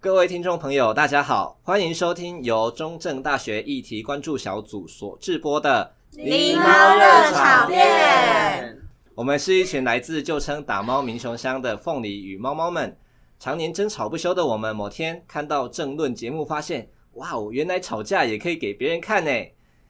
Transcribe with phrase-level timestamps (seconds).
[0.00, 8.78] 各位听众朋友，大家好，欢迎收听由中正大学议题关注小组所制播的《狸猫热炒店》。
[9.16, 12.96] 我们是一群来自旧称打猫民雄乡的凤梨与猫猫们，
[13.40, 19.30] 常年争吵不休的我们，某天看到政论节目，发现哇哦，原来吵架也可以给别人看呢。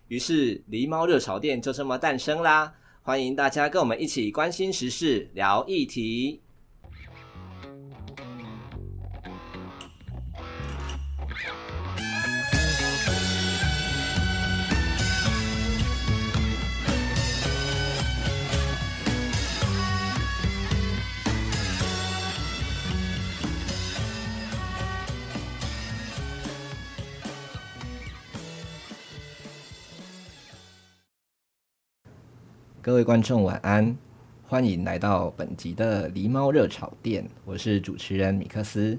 [0.07, 2.73] 于是狸猫热炒店就这么诞生啦。
[3.03, 6.41] 欢迎大家跟我们一起关心时事，聊议题。
[32.89, 33.95] 各位观众晚安，
[34.47, 38.99] 欢迎来到本集的狸猫热炒店，我是主持人米克斯。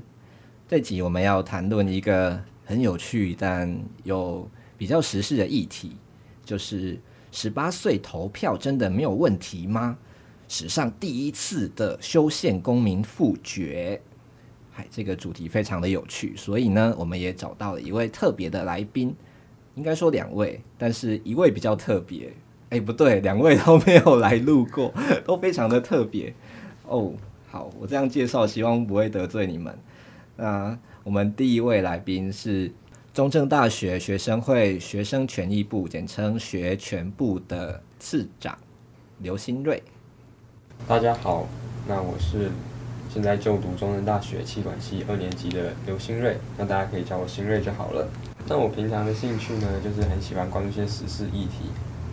[0.67, 5.93] 这集我们要谈论一个很有趣但又比较时事的议题，
[6.45, 6.99] 就是
[7.32, 9.98] 十八岁投票真的没有问题吗？
[10.48, 13.99] 史上第一次的修宪公民复决，
[14.70, 19.15] 嗨，这个主题非常的有趣，所以呢，我们也找到了一位特别的来宾，
[19.73, 22.32] 应该说两位，但是一位比较特别。
[22.70, 24.93] 哎、不对，两位都没有来录过，
[25.25, 26.31] 都非常的特别
[26.85, 27.11] 哦。
[27.49, 29.76] 好，我这样介绍，希望不会得罪你们。
[30.35, 32.71] 那我们第一位来宾是
[33.11, 38.55] 中正大学学生会学生权益部，简称学权部的次长
[39.17, 39.81] 刘新瑞。
[40.87, 41.48] 大家好，
[41.87, 42.51] 那我是
[43.11, 48.07] 现在就读中正大学气管系二年级的刘新瑞，那大家可以叫我新瑞就好了。
[48.48, 51.65] 那我平常的兴趣呢，就是很喜欢关注一些时事议题。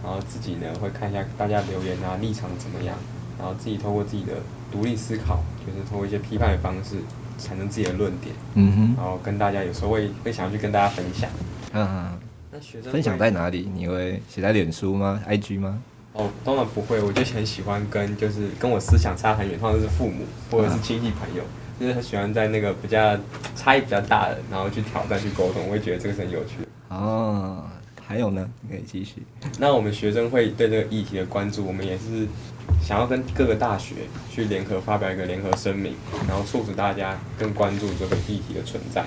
[0.06, 2.96] 然后自己呢会看一下大家留言啊，立场怎么样，
[3.36, 4.34] 然后自己透过自己的
[4.70, 6.98] 独立思考，就是通过一些批判的方式
[7.38, 11.28] 产生自己的论点，嗯哼，然后跟大家有时候会会想要去跟大家分享，
[11.72, 12.16] 嗯，
[12.52, 13.68] 那学生分享在哪里？
[13.74, 15.82] 你会写在脸书吗？IG 吗？
[16.12, 21.50] 哦，当然不会，我就很喜欢跟就是跟我思想差很远，或者是父母或者是亲戚朋友，啊、
[21.80, 23.18] 就是很喜欢在那个比较
[23.56, 26.96] 差异比较大的，然后去挑战去沟通，我会觉得这个是很有趣的。
[26.96, 27.64] 哦。
[28.06, 29.22] 还有呢，你可以继续。
[29.58, 32.26] 那我们学生会对这个议题的关注，我们也是
[32.80, 33.96] 想要跟各个大学
[34.30, 35.94] 去联合发表一个联合声明，
[36.28, 39.04] 然后促使大家更关注这个议题的存在。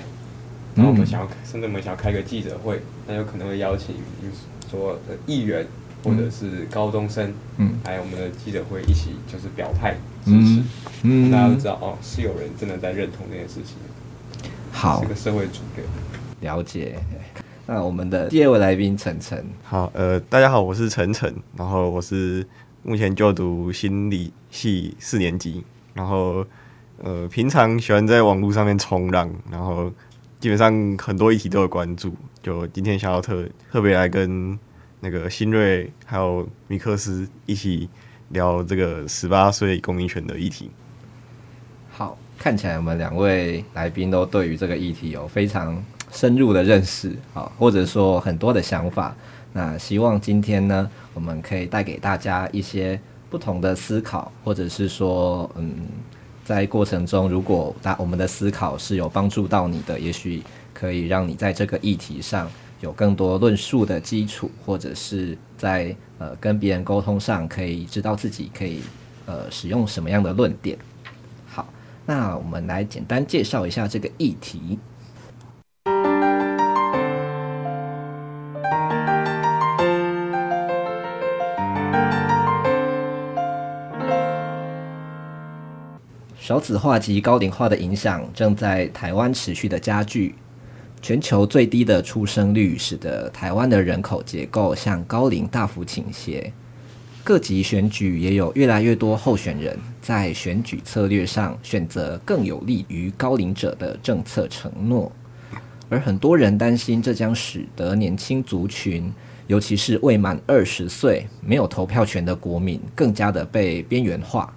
[0.74, 3.96] 然后我们想要，甚至我们想要开个记者会，那有可能会邀请，
[4.70, 5.66] 说议员
[6.04, 10.62] 或者是高中生，嗯，还有我们的记者会一起就是表态支持，
[11.02, 13.76] 嗯，大家都知道哦，是有人真的在认同这件事情。
[14.70, 15.84] 好，是个社会主流。
[16.40, 16.98] 了解。
[17.72, 22.44] 那我们的第二位来宾晨晨，好，呃，大家好，我是晨晨，然后我是
[22.82, 25.62] 目前就读心理系四年级，
[25.94, 26.44] 然后
[27.00, 29.88] 呃，平常喜欢在网络上面冲浪，然后
[30.40, 34.58] 基本上很多议题都有关注，就今天想要特特别来跟
[34.98, 37.88] 那个新锐还有米克斯一起
[38.30, 40.72] 聊这个十八岁公民权的议题。
[41.92, 45.80] 好，看起来我们两位来宾都对于这个议题有非常
[46.12, 49.14] 深入的认识，啊，或者说很多的想法，
[49.52, 55.72] 那希望今天呢，我们可以带给大家一些不同的思考，或者是说，嗯，
[56.44, 60.42] 在过程中，如果大我们的思考是有帮助到你的，也许
[60.74, 62.50] 可以让你在这个议题上
[62.80, 68.80] 有更多论述的基础，或者是在呃跟别人沟通上可以知道自己可以
[69.26, 70.76] 呃使用什么样的论点。
[71.46, 71.68] 好，
[72.04, 74.78] 那我们来简单介绍一下这个议题。
[86.50, 90.34] 少子化及高龄化的影响正在台湾持续的加剧，
[91.00, 96.52] 全球最低的出生率使得台湾的人口结构向高龄大幅倾斜。
[97.22, 105.12] 各级选举也有越来越多候选人在选举策略上选择更有利于高龄者的政策承诺，
[105.88, 109.08] 而很多人担心这将使得年轻族群，
[109.46, 114.52] 尤其是未满二十岁没有投票权的国民，更加的被边缘化。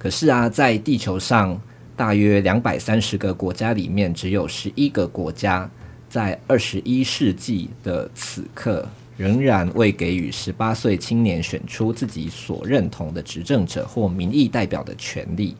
[0.00, 1.60] 可是啊，在地球上
[1.94, 5.70] 大约两百三十个国家里面，只有十一个国家
[6.08, 8.88] 在二十一世纪的此刻，
[9.18, 15.54] 仍然未给予十八岁青年选出自己所认同的执政者或民意代表的权利，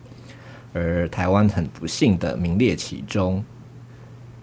[0.73, 3.45] 而台湾很不幸的名列其中。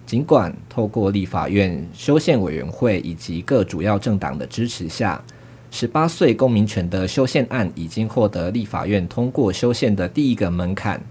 [0.05, 5.21] 尽管透过立法院修宪委员会以及各主要政党的支持下，
[5.69, 11.01] 十八岁公民权的修宪案已经获得立法院通过修宪的第一个门槛，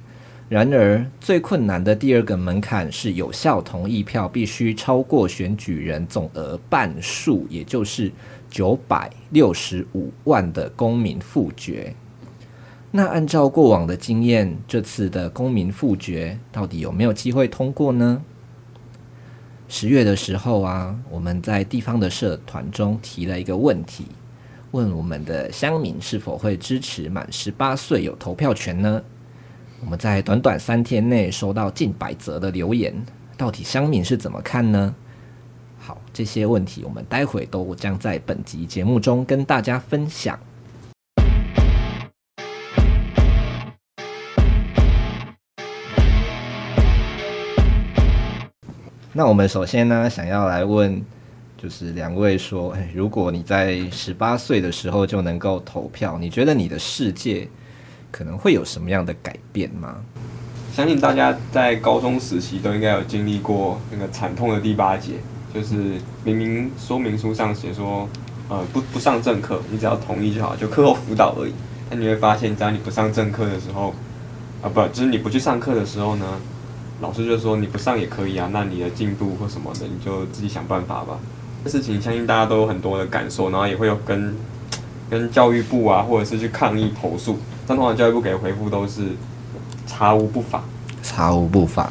[0.48, 8.10] 然而，最困难的第二个门槛是有效同意票必须超过选举人总额半数，也就是
[8.48, 11.94] 九百六十五万的公民复决。
[12.92, 18.22] 那按照过往的经验，这次的公民复决到底有没有机会通过呢？
[19.68, 24.06] 十月的时候啊，我们在地方的社团中提了一个问题，
[24.76, 29.02] 问我们的乡民是否会支持满十八岁有投票权呢？
[29.80, 32.94] 我们在短短三天内收到近百则的留言，
[33.38, 34.94] 到底乡民是怎么看呢？
[35.78, 40.38] 好，这些问题我们待会都将在本集节目中跟大家分享。
[49.14, 51.02] 那我们首先呢，想要来问，
[51.56, 57.48] 就是两位说，哎，如果你在十八岁的时候就能够投票，你觉得你的世界
[58.10, 59.96] 可能会有什么样的改变吗？
[60.74, 65.14] 相信大家在高中时期都应该有经历过那个惨痛的第八节，
[65.54, 68.06] 就是明明说明书上写说，
[68.50, 71.52] 呃，不不上正课，你只要同意就好，就课后辅导而已。
[71.88, 73.94] 但你会发现，在你不上正课的时候，
[74.60, 76.26] 啊，不，就是你不去上课的时候呢，
[77.00, 81.18] 老师就说你不上也可以啊，那你的进度或什么的，你就自己想办法吧。
[81.66, 84.32] 这事情相信大家都有很多的感受，然后也会有跟
[85.10, 87.36] 跟教育部啊，或者是去抗议投诉，
[87.66, 89.02] 但通常教育部给的回复都是
[89.84, 90.62] 查无不法，
[91.02, 91.90] 查无不法。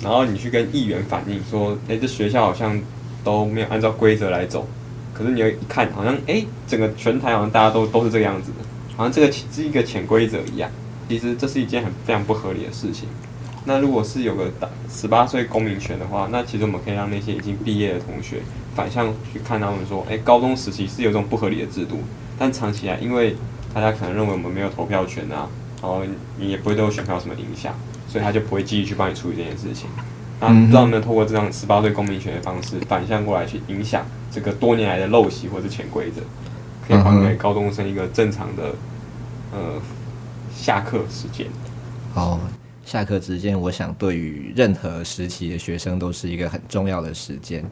[0.00, 2.80] 然后你去跟议员反映说，诶，这学校好像
[3.24, 4.64] 都没有按照规则来走，
[5.12, 8.58] 可是你又一看，好像诶，整个全台好像大家都都是这个样子的，
[8.96, 10.70] 好像这个是一个潜规则一样。
[11.08, 13.08] 其实这是一件很非常不合理的事情。
[13.66, 14.50] 那如果是有个
[14.90, 18.42] 十八岁公民权的话，那其实我们可以让那些已经毕业的同学
[18.74, 22.00] 反向去看他们说，诶，高中时期是有这种不合理的制度，
[22.38, 23.36] 但长期来，因为
[23.72, 25.48] 大家可能认为我们没有投票权啊，
[25.80, 26.02] 然后
[26.38, 27.74] 你也不会对我选票有什么影响，
[28.06, 29.88] 所以他就不会继续去帮你处理这件事情。
[30.40, 36.20] 那不知道能不能透过这样十八岁公民权的方式反向过来去影响这个多年来的陋习或者潜规则，
[36.86, 38.74] 可以还给高中生一个正常的
[39.52, 39.80] 呃
[40.54, 41.46] 下课时间。
[42.12, 42.38] 好。
[42.84, 47.64] 下课时间，我想对于任何时期的学生都是一个很重要的时间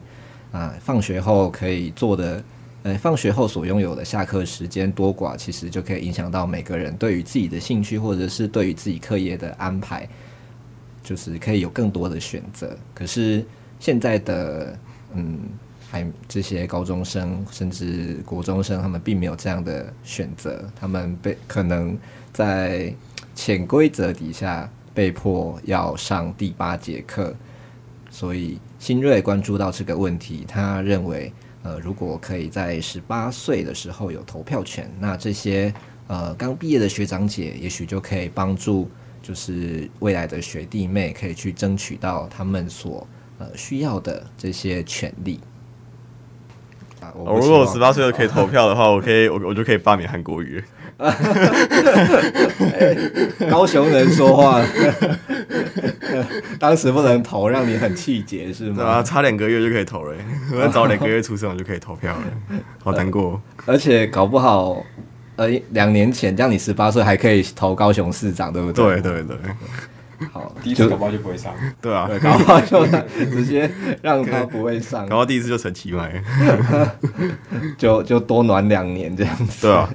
[0.51, 0.73] 啊。
[0.81, 2.43] 放学后可以做的，
[2.81, 10.09] 呃，放学后所拥有的下课时间多寡，其实就可以影响到每个人对于自己的兴趣，或者是对于自己课业的安排，
[11.03, 12.75] 就是可以有更多的选择。
[12.95, 13.45] 可是
[13.79, 14.77] 现在的，
[15.13, 15.39] 嗯，
[15.91, 21.95] 还这些高中生甚至国中生，他们并没有这样的选择，他们被可能
[22.33, 22.91] 在
[23.35, 24.67] 潜规则底下。
[24.93, 27.33] 被迫要上第八节课，
[28.09, 30.45] 所以新锐关注到这个问题。
[30.47, 35.73] 他认为，呃，如果可以在十八岁的时候有投票权，那这些
[36.07, 38.89] 呃刚毕业的学长姐，也许就可以帮助，
[39.21, 43.07] 就是未来的学弟妹可以去争取到他们所
[43.39, 45.39] 呃需要的这些权利。
[46.99, 50.63] 啊，我如果十八岁就可以投票的话，我可以，我我就可以罢免韩国瑜。
[53.49, 54.61] 高雄人说话，
[56.59, 58.75] 当时不能投，让你很气结是吗？
[58.77, 60.15] 对啊，差两个月就可以投了，
[60.53, 62.23] 我要早两个月出生我就可以投票了，
[62.83, 63.41] 好难过。
[63.65, 64.83] 而且搞不好，
[65.35, 69.01] 呃，两年前这样你十八岁还可以投高雄市长，对不对？
[69.01, 69.37] 对对对。
[70.31, 72.85] 好， 第一次搞不好就不会上，对啊，对搞不好就
[73.31, 73.69] 直接
[74.01, 76.23] 让他不会上，搞到第一次就成奇迈，
[77.77, 79.89] 就就多暖两年这样子，对啊。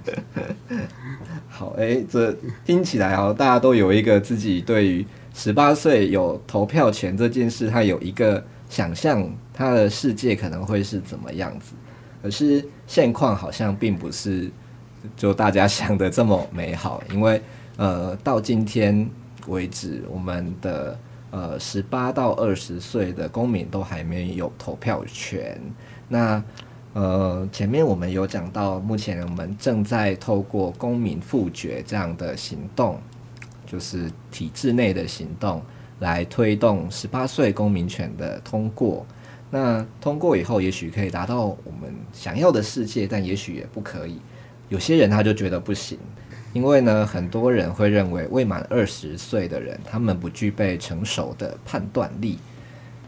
[1.49, 11.73] 好，哎、欸，这听起来好，大家都有一个自己对于十八岁有投票权这件事，他有一个想象，他的世界可能会是怎么样子。
[12.23, 14.49] 可是现况好像并不是
[15.17, 17.41] 就大家想的这么美好，因为
[17.77, 19.09] 呃，到今天。
[19.49, 20.99] 为止，我们的
[21.31, 25.61] 呃十八到二十岁的公民都还没有投票权。
[26.09, 26.43] 那
[26.95, 33.01] 呃前面我们有讲到，目前我们正在透过公民复决这样的行动，
[33.67, 35.63] 就是体制内的行动，
[36.01, 39.05] 来推动十八岁公民权的通过。
[39.51, 44.21] 那通过以后，也许可以达到我们想要的世界，但也许也不可以。
[44.69, 45.99] 有些人他就觉得不行。
[46.55, 52.39] 因为呢，很多人会认为未满二十岁的人，他们不具备成熟的判断力。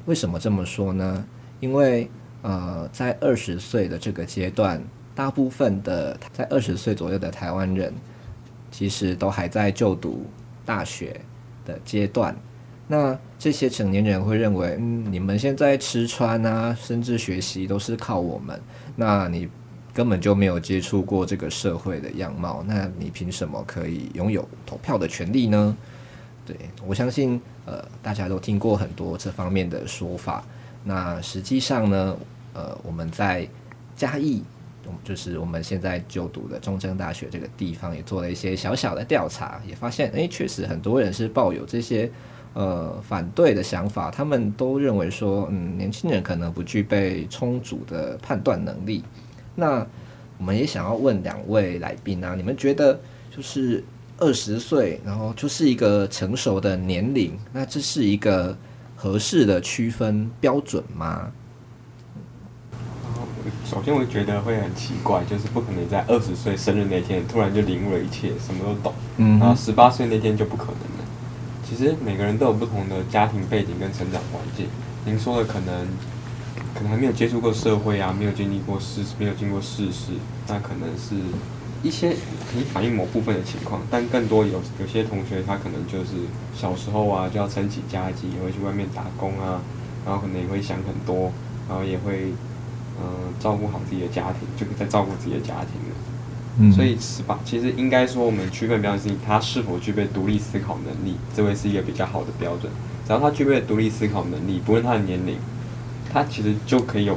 [0.04, 1.25] 为什么这么说呢？
[1.59, 2.09] 因为
[2.42, 4.82] 呃，在二十岁的这个阶段，
[5.14, 7.92] 大部分的在二十岁左右的台湾人，
[8.70, 10.26] 其实都还在就读
[10.64, 11.20] 大学
[11.64, 12.37] 的阶段。
[12.87, 18.61] 那这些成年人会认为，嗯，你们现在吃穿啊，甚至学习都是靠我们。
[18.97, 19.49] 那你。
[19.92, 25.76] 根本就没有接触过这个社会的样貌，那你凭什么可以拥有投票的权利呢？
[26.47, 26.56] 对，
[26.87, 30.44] 我相信呃大家都听过很多这方面的说法。
[30.85, 32.16] 那实际上呢，
[32.54, 33.47] 呃我们在
[33.94, 34.42] 嘉义，
[35.04, 42.11] 就是我们现在就读的中正大学这个地方，也做了一些小小的调查，也发现，诶，确实很多人是抱有这些
[42.54, 49.04] 呃反对的想法，他们都认为说，嗯，年轻人可能不具备充足的判断能力。
[49.54, 49.87] 那
[50.38, 52.99] 我们也想要问两位来宾啊，你们觉得
[53.35, 53.85] 就是
[54.19, 58.57] 二十岁，然后就是一个成熟的年龄，那这是一个
[58.97, 61.30] 合适的区分标准吗？
[63.66, 68.95] 首先，我觉得会很奇怪，就是不可能在二十岁生日那天突然就领悟了一切，什么都懂。
[69.19, 71.04] 嗯，然后十八岁那天就不可能了。
[71.62, 74.66] 其实每个人都有不同的家庭背景跟成长环境。
[75.04, 75.87] 您说的可能。
[76.80, 80.12] 可能还没有接触过社会啊，没有经历过世，没有经过世事，
[80.49, 81.14] 那可能是
[81.82, 82.16] 一些
[82.50, 86.16] 可以反映某部分的情况，但更多有有些同学他可能就是
[86.54, 89.60] 小时候啊就要撑起家计，也会去外面打工啊，
[90.06, 91.30] 然后可能也会想很多，
[91.68, 92.32] 然后也会
[92.99, 95.96] 嗯、呃、照顾好自己的家庭，就在照顾自己的家庭了。
[96.60, 97.38] 嗯，所以是吧？
[97.44, 102.72] 其实应该说我们区分标准是他是否具备独立思考能力，这会是一个比较好的标准。
[103.06, 105.37] 只要他具备独立思考能力，不论他的年龄。
[106.12, 107.17] 他其实就可以有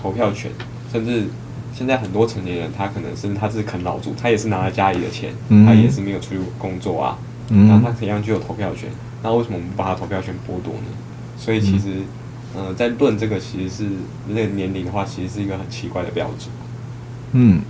[0.00, 0.50] 投票权，
[0.92, 1.24] 甚至
[1.74, 7.18] 现在很多成年人，他可能是他是啃老族，他也是拿了家里的钱，嗯、他也是没有出去工作啊，
[7.50, 8.88] 然后他怎样就有投票权？
[9.22, 10.88] 那为什么我们不把他投票权剥夺呢？
[11.36, 12.02] 所以其实，
[12.54, 13.90] 嗯、呃，在论这个其实是
[14.28, 16.48] 那个年龄的话，其实是一个很奇怪的标准。
[17.32, 17.60] 嗯，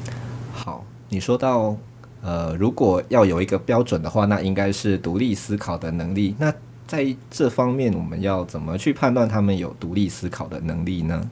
[0.53, 1.75] 好，你说到
[2.23, 6.35] 呃，如果要有一个标准的话，那应该是独立思考的能力。
[6.39, 6.53] 那
[6.87, 11.31] 在这方面，我们要怎么去判断他们有独立思考的能力呢？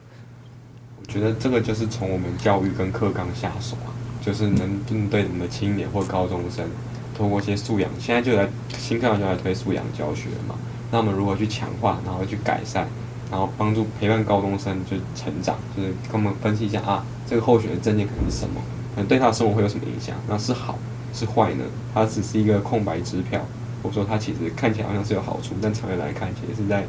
[0.99, 6.67] 我觉得这个就是从我们教育跟课纲下手啊，就是能针对我们的青年或高中生，
[7.15, 10.55] 通过一些素养，现在就在新课纲就在推素养教学嘛。
[10.91, 12.87] 那我们如何去强化，然后去改善，
[13.31, 18.61] 然后帮助陪伴高中生就成长，就是跟我们分析一下啊，这个候选的政见可能是什么，
[18.93, 20.15] 可能对他的生活会有什么影响？
[20.27, 20.77] 那是好
[21.13, 21.63] 是坏呢？
[21.93, 23.39] 它只是一个空白支票。
[23.85, 26.83] 或者说它其实看起来好像是有好处，但长远来看，其实是在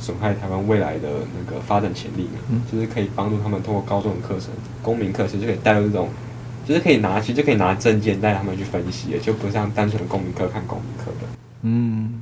[0.00, 2.28] 损害台湾未来的那个发展潜力。
[2.50, 4.50] 嗯，就是可以帮助他们通过高中的课程、
[4.82, 6.08] 公民课程，就可以带入这种，
[6.66, 11.28] 就是可以拿，其实就可以拿证件带他们去分析，就不像单纯的公民课看公民课的。
[11.62, 12.20] 嗯，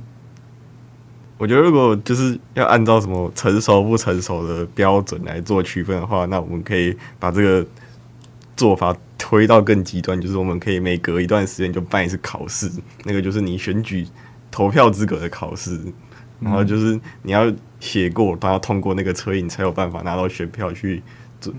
[1.39, 7.65] 我觉得如果就是要按照什么成熟不成熟的标准来做区分的话，那我们可以把这个
[8.55, 8.95] 做法。
[9.29, 12.67] 推到更极端，就是我们可以每隔一段时间就办一次考试，
[13.03, 14.07] 那个就是你选举
[14.49, 15.79] 投票资格的考试，
[16.39, 17.45] 然后就是你要
[17.79, 21.03] 写过，都要通过那个车，你，才有办法拿到选票去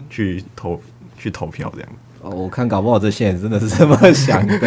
[0.09, 0.83] 去投
[1.17, 1.89] 去投票这样。
[2.23, 4.59] 哦，我看搞不好这些人真的是这么想的，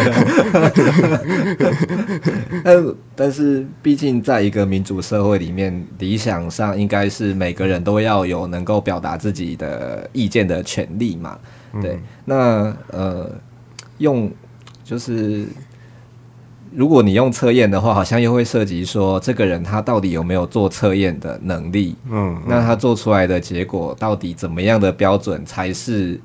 [2.64, 11.38] 但但是毕竟在一个民主社会里面，理想上应该是每个人都要有能够表达自己的意见的权利嘛。
[11.80, 13.30] 对，那呃，
[13.98, 14.30] 用
[14.82, 15.46] 就是，
[16.72, 21.96] 如果你用测验的话，好像又会涉及说，这个人他到底有没有做测验的能力？
[22.10, 26.20] 嗯，那他做出来的结果到底怎么样的标准才是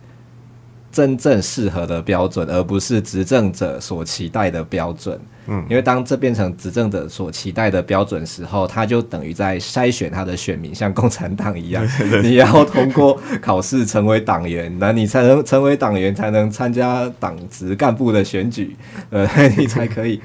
[0.91, 5.19] 真正适合的标准，而不是执政者所期待的标准？
[5.47, 11.83] 嗯，因为当这变成执政者所期待的标准时候，他就等于在筛选他的选民，像共产党一样，
[12.21, 18.75] 你要通过考试成为党员，那你才能成为党员，才能参加党职干部的选举，
[19.09, 19.27] 呃，
[19.57, 20.21] 你才可以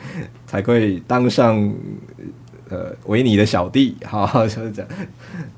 [0.47, 1.73] 才可以当上
[2.69, 4.91] 呃维尼的小弟， 好，好就是这样。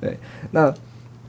[0.01, 0.17] 对，
[0.53, 0.73] 那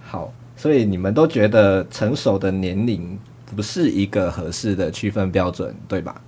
[0.04, 3.18] 好，所以你们都觉得成熟的年龄
[3.56, 6.22] 不是一个合适的区分标准，对吧？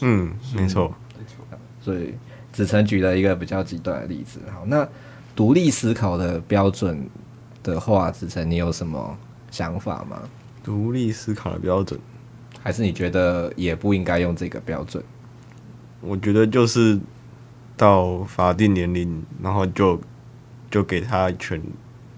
[0.00, 0.94] 嗯，没错。
[1.18, 1.44] 没错
[1.80, 2.14] 所以
[2.52, 4.40] 子成举了一个比较极端的例子。
[4.52, 4.86] 好，那
[5.34, 7.08] 独立思考的标准
[7.62, 9.16] 的话，子成你有什么
[9.50, 10.20] 想法吗？
[10.62, 11.98] 独立思考的标准，
[12.62, 15.02] 还是你觉得也不应该用这个标准？
[16.00, 16.98] 我觉得就是
[17.76, 20.00] 到法定年龄，然后就
[20.70, 21.60] 就给他权，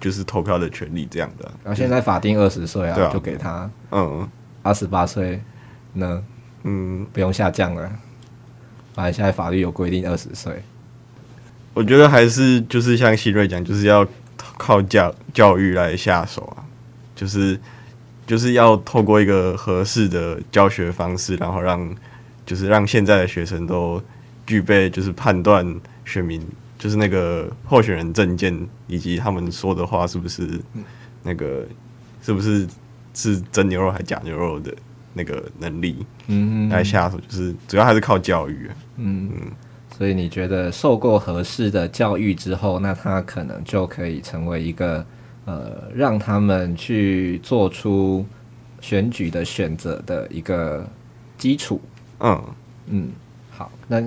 [0.00, 1.44] 就是投票的权利这样的。
[1.62, 3.70] 然后现在法定二十岁啊，就给他。
[3.90, 4.28] 嗯，
[4.62, 5.40] 二十八岁
[5.92, 6.24] 呢？
[6.62, 7.90] 嗯，不用下降了。
[8.92, 10.62] 反正现在法律有规定二十岁，
[11.74, 14.06] 我觉得还是就是像希瑞讲，就是要
[14.58, 16.64] 靠教教育来下手啊，
[17.14, 17.58] 就是
[18.26, 21.94] 就是要透过一个合适的教学方式，然后让
[22.44, 24.02] 就是让现在的学生都
[24.44, 26.44] 具备就是判断选民
[26.80, 30.60] 就是那个候选人证件以及他们说的话是不是
[31.22, 31.64] 那个
[32.20, 32.66] 是不是
[33.14, 34.74] 是真牛肉还是假牛肉的。
[35.12, 39.50] 那个能力，嗯，来下手就是主要还是靠教育，嗯嗯，
[39.98, 45.04] 所以你觉得受过合适的教育之后，那他可能就可以成为一个
[45.46, 48.24] 呃，让他们去做出
[48.80, 50.88] 选举的选择的一个
[51.36, 51.80] 基础。
[52.20, 52.44] 嗯
[52.86, 53.08] 嗯，
[53.50, 54.00] 好，那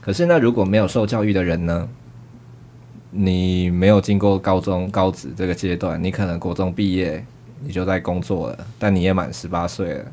[0.00, 1.88] 可是那如果没有受教育的人呢？
[3.16, 7.24] 你没有经过高中、高职这个阶段，你可能国中毕业，
[7.60, 10.04] 你就在工作了，但你也满十八岁了。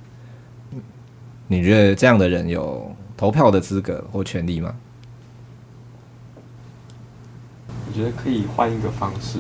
[1.48, 4.76] 你觉得这样的人有投票的资格或权利吗？
[7.88, 9.40] 我觉得可以换一个方式，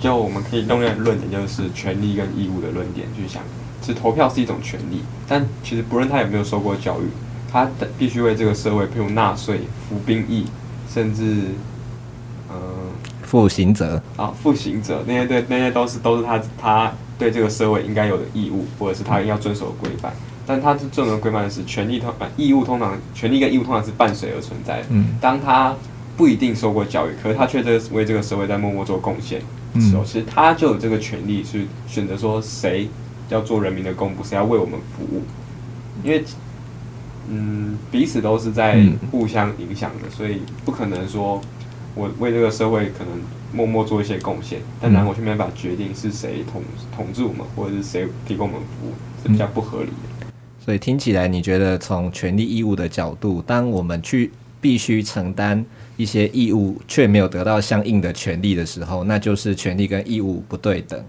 [0.00, 3.42] 就我们可以用一个论点，就是权利跟义务的论点去想。
[3.80, 7.08] 其实投票是一种权利，但其实不论他有没有受过教育，
[7.50, 7.68] 他
[7.98, 10.46] 必须为这个社会，譬如纳税、服兵役，
[10.88, 11.48] 甚至。
[13.32, 20.12] 负行者啊，负行者那些对那些都是都是他他对这个社会应该有的义务，或者是他应该要遵守的规范。
[20.46, 24.86] 但他是遵守规范的是权利通啊义务通常权利跟义务通常是伴随而存在的。
[24.90, 25.74] 嗯，当他
[26.14, 29.40] 不一定受过教育，可是他却在为这个社会在默默做贡献
[29.72, 32.86] 的时候，其实他就有这个权利去选择说谁
[33.30, 35.22] 要做人民的公仆，谁要为我们服务。
[36.04, 36.22] 因为
[37.30, 38.78] 嗯彼此都是在
[39.10, 41.40] 互相影响的，所以不可能说。
[41.94, 43.20] 我为这个社会可能
[43.52, 46.62] 默默做一些贡献，但然后我却没办法决定是谁统
[46.94, 50.26] 统治我们，或者是谁提供我们服务，是比较不合理的。
[50.58, 54.30] 所以听起来，你觉得从权利义务的角度，当我们去
[54.60, 55.64] 必须承担
[55.96, 61.04] 一些义务，却没有得到相应的权利的时候，那就是权利跟义务不对等。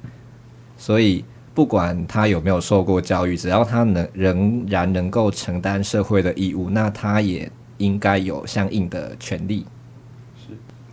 [0.76, 1.24] 所以
[1.54, 9.64] 不管他有没有受过教育，只要他能仍然能够承担社会的义务，那他也应该有相应的权利。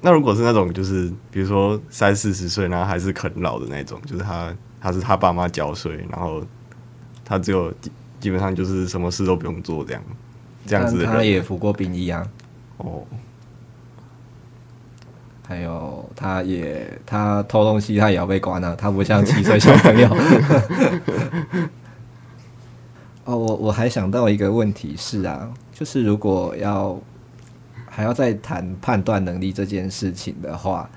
[0.03, 6.43] 那如果是那种，就是比如说三四十岁，然后还是啃老的那种，就是他他是他爸妈缴税，然后
[7.23, 7.71] 他只有
[8.19, 10.03] 基本上就是什么事都不用做这样，
[10.67, 11.13] 这样子的人。
[11.13, 12.27] 他也服过兵役啊。
[12.79, 13.05] 哦。
[15.47, 18.75] 还有，他也他偷东西，他也要被关啊。
[18.79, 20.09] 他不像七岁小朋友。
[23.27, 26.99] 哦，我我还想到一个问题是啊，就是如果要。
[28.01, 30.89] 还要再谈判断能力这件事情的话，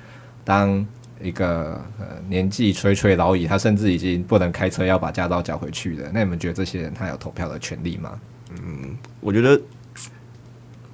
[0.46, 0.88] 当
[1.22, 8.18] 一个呃年纪垂垂老矣，他甚至已经不能开车，要把驾照缴回去的，那你们觉得这些人他有投票的权利吗？
[8.52, 9.62] 嗯，我觉得，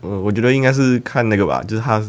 [0.01, 2.03] 呃，我觉得应该是看那个吧，就是他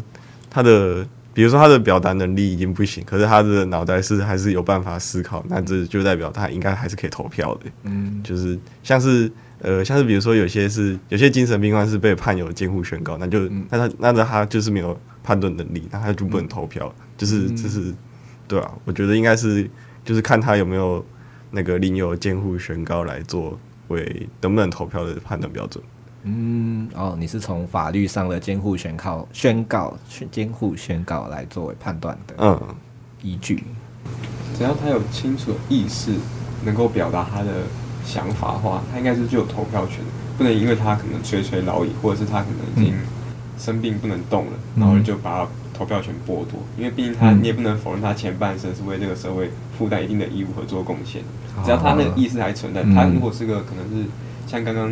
[0.49, 7.69] 他的，比如说他的表达能力已经不行，可是他的脑袋是还是有办法思考，那这就代表他应该还是可以投票的。
[7.83, 9.31] 嗯，就是像是。
[9.63, 17.93] 呃，像是比如说有些是有些精神病患是被判有监护宣告，那就、嗯、那他那他他就是没有判断能力，那他就不能投票，嗯、就是就是
[18.47, 19.69] 对啊，我觉得应该是
[20.03, 21.05] 就是看他有没有
[21.51, 23.55] 那个另有监护宣告来作
[23.89, 25.83] 为能不能投票的判断标准。
[26.23, 29.95] 嗯，哦，你是从法律上的监护宣告宣告
[30.31, 32.59] 监护宣告来作为判断的嗯
[33.21, 33.63] 依据，
[34.57, 36.13] 只要他有清楚的意识，
[36.65, 37.51] 能够表达他的。
[38.03, 39.99] 想法的话，他应该是具有投票权，
[40.37, 42.97] 不能因为他可能垂垂老矣，或者是他可能已经
[43.57, 46.59] 生病不能动了，嗯、然后就把他投票权剥夺。
[46.77, 51.21] 因为毕竟他，你也不能否认他前半生是为这个社会负担一定的义务和做贡献。
[51.63, 54.07] 只要他那个意识还存在，他如果是个可能是
[54.47, 54.91] 像刚刚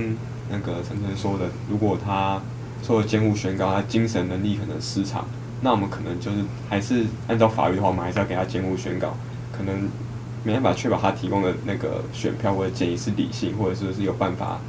[0.50, 2.42] 那个晨晨说的，如果他
[2.84, 5.26] 受了监护宣告，他精神能力可能失常，
[5.62, 6.38] 那我们可能就是
[6.70, 9.16] 还是按照法律的话，我们还是要给他监护宣告，
[9.52, 9.90] 可能。
[10.44, 14.60] 没办法确保他提供的那个选票或者建议是理性，或者是是有办法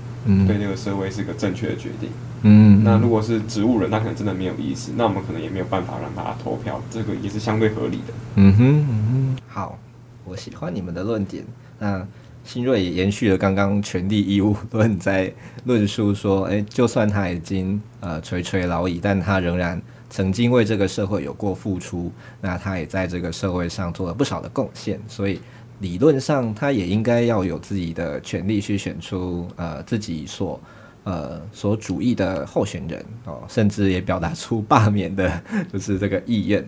[0.46, 2.11] 对那个社会是个正确的决定。
[2.42, 8.14] 嗯，那如果是植物人，他可能真的没有意思，那我们可能也没有办法让他投票，这个也是相对合理的。
[8.37, 9.78] 嗯哼，嗯哼，好，
[10.24, 11.44] 我喜欢你们的论点。
[11.78, 12.06] 那
[12.44, 15.33] 新锐也延续了刚刚权利义务论，在
[15.64, 19.80] 论述说，诶，就算他已经呃垂垂老矣，但他仍然。
[20.12, 25.40] 曾经为这个社会有过付出，那他也在这个社会上做了不少的贡献，所以
[25.80, 30.60] 理论上他也应该要有自己的权利去选出呃自己所
[31.04, 36.64] 呃所主义的候选人哦，甚至也表达出罢免的就是这个意愿。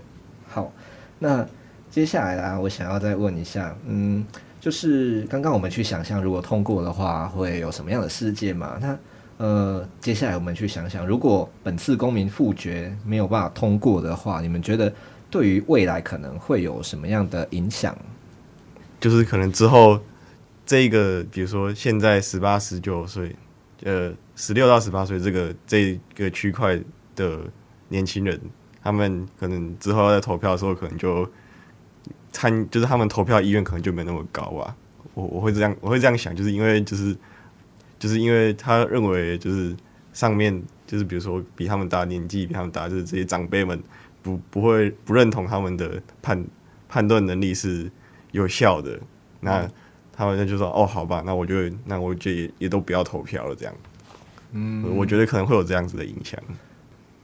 [0.48, 0.72] 好，
[1.18, 1.46] 那
[1.90, 4.24] 接下来啊，我想要再问一下，嗯，
[4.58, 8.78] 就是刚刚我们去想象，如果通过的话，会有什么样的世界嘛？
[8.80, 8.98] 那
[9.36, 14.90] 呃，接下来我们去想想，如果本次公民复决没有办法通过的话，你们觉得
[15.30, 17.94] 对于未来可能会有什么样的影响？
[19.02, 20.00] 就是可能之后
[20.64, 23.36] 这个，比如说现在十八、十九岁，
[23.82, 26.80] 呃，十六到十八岁这个这个区块
[27.14, 27.40] 的
[27.88, 28.40] 年轻人，
[28.82, 31.30] 他们可能之后在投票的时候，可能就
[32.32, 34.74] 参，就是他们投票意愿可能就没那么高啊。
[35.12, 37.14] 我我会这样，我会这样想，就是因为就是。
[37.98, 39.76] 就是因为他认为，就是
[40.12, 43.80] 上面就是比如说比他们大年纪比他们大，就是这些长辈们
[44.20, 46.44] 不不会不认同他们的判
[46.88, 47.88] 判断能力是
[48.32, 48.98] 有效的，
[49.40, 49.66] 那
[50.12, 51.54] 他们就说哦，好吧，那我就
[51.86, 53.74] 那我就也也都不要投票了，这样。
[54.52, 56.38] 嗯，我觉得可能会有这样子的影响。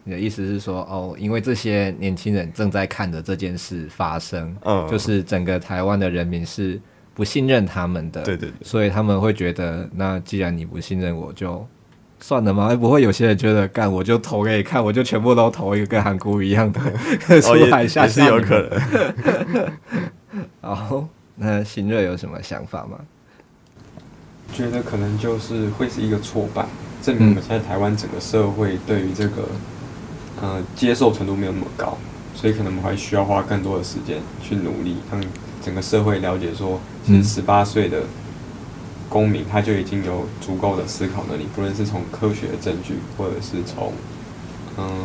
[0.05, 6.81] 你的意思是说，哦，因为这些年轻人正在看着这件事发生，嗯，就是整个台湾的人民是
[7.13, 11.67] 不信任他们的，对对对，所以他们会觉得，那既然你不信任我，就
[12.21, 12.75] 算了吗？
[12.75, 16.81] 不会有些人觉得，干我就投给你看，我就全部都投一个跟韩国一样的
[17.43, 19.73] 出海 下是有可能。
[20.61, 22.99] 好，那新锐有什么想法吗？
[24.53, 26.67] 觉得可能就是会是一个挫败。
[27.01, 29.49] 证明我们现在台湾整个社会对于这个，
[30.41, 31.97] 呃，接受程度没有那么高，
[32.35, 35.23] 所以可能我们还需要花更多的时间去努力，让
[35.63, 38.03] 整个社会了解说，其实十八岁的
[39.09, 43.93] 公民他就已经有足够的思考能力，不论是从科学的证据，或者是从
[44.77, 45.01] 嗯、呃、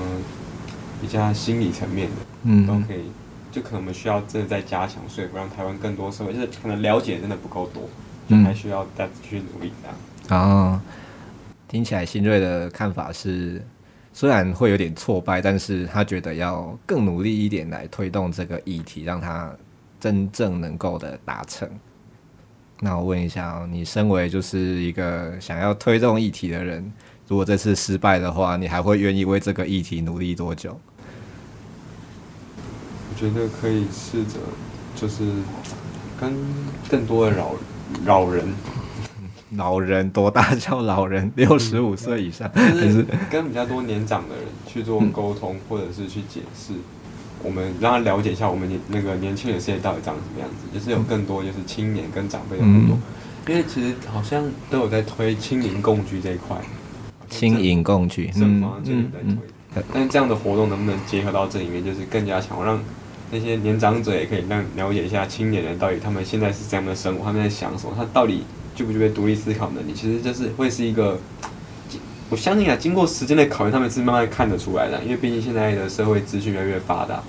[1.00, 3.12] 比较心理层面的，嗯，都可以。
[3.54, 7.88] 就可能我们需要真的再加强说服，让台湾更多社会就是可能了解真的不够多，
[8.28, 9.88] 就还需要再继续努力这
[10.36, 10.42] 样。
[10.42, 10.82] 啊。
[11.68, 13.60] 听起来新锐的看法是，
[14.14, 19.52] 虽然会有点挫败，但是他觉得要更努力一点来推动这个议题，让他
[20.00, 21.68] 真正能够的达成。
[22.80, 26.94] 那我问一下，你身为就是一个想要推动议题的人，
[27.28, 30.80] 如果这次失败的话，你还会愿意为这个议题努力多久？
[33.24, 34.38] 我觉得可以试着，
[34.96, 35.24] 就是
[36.20, 36.34] 跟
[36.90, 37.52] 更多的老
[38.06, 38.46] 老人。
[39.56, 41.32] 老人多大叫老人？
[41.36, 46.74] 六十五岁以上，就是跟比较多年长的人去做沟通，或者是去解释，
[47.44, 53.00] 我们让他了解一下我们年那个年轻人世界到底长什么样子，就是有更多就是青年跟长辈的互动。
[53.48, 56.58] 因为其实好像都有在推青银共居这一块，
[57.30, 62.84] 青银共居，政府这里在推，但这样的活动能不能结合到这里面，就是更加强，让
[63.34, 68.44] 那些年长者也可以让了解一下青年人到底他们现在是怎样的生活，他们在想什么，他到底。
[68.76, 69.94] 具不具备独立思考能力？
[69.94, 71.16] 其实就是会是一个，
[72.32, 75.00] 我相信啊，经过时间的考验，他们是慢慢看得出来的。
[75.04, 77.22] 因为毕竟现在的社会资讯越来越发达，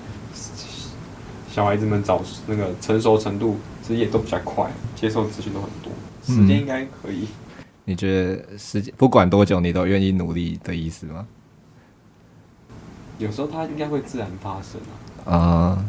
[1.51, 5.93] 小孩子们早那个成熟程度其实也都比较快，接受资讯都很多，
[6.25, 7.29] 时间应该可以。
[7.59, 11.27] 嗯，你觉得时间不管多久，你都愿意努力的意思吗？
[13.19, 15.14] 有时候它应该会自然发生啊。
[15.25, 15.79] 啊。
[15.79, 15.85] Uh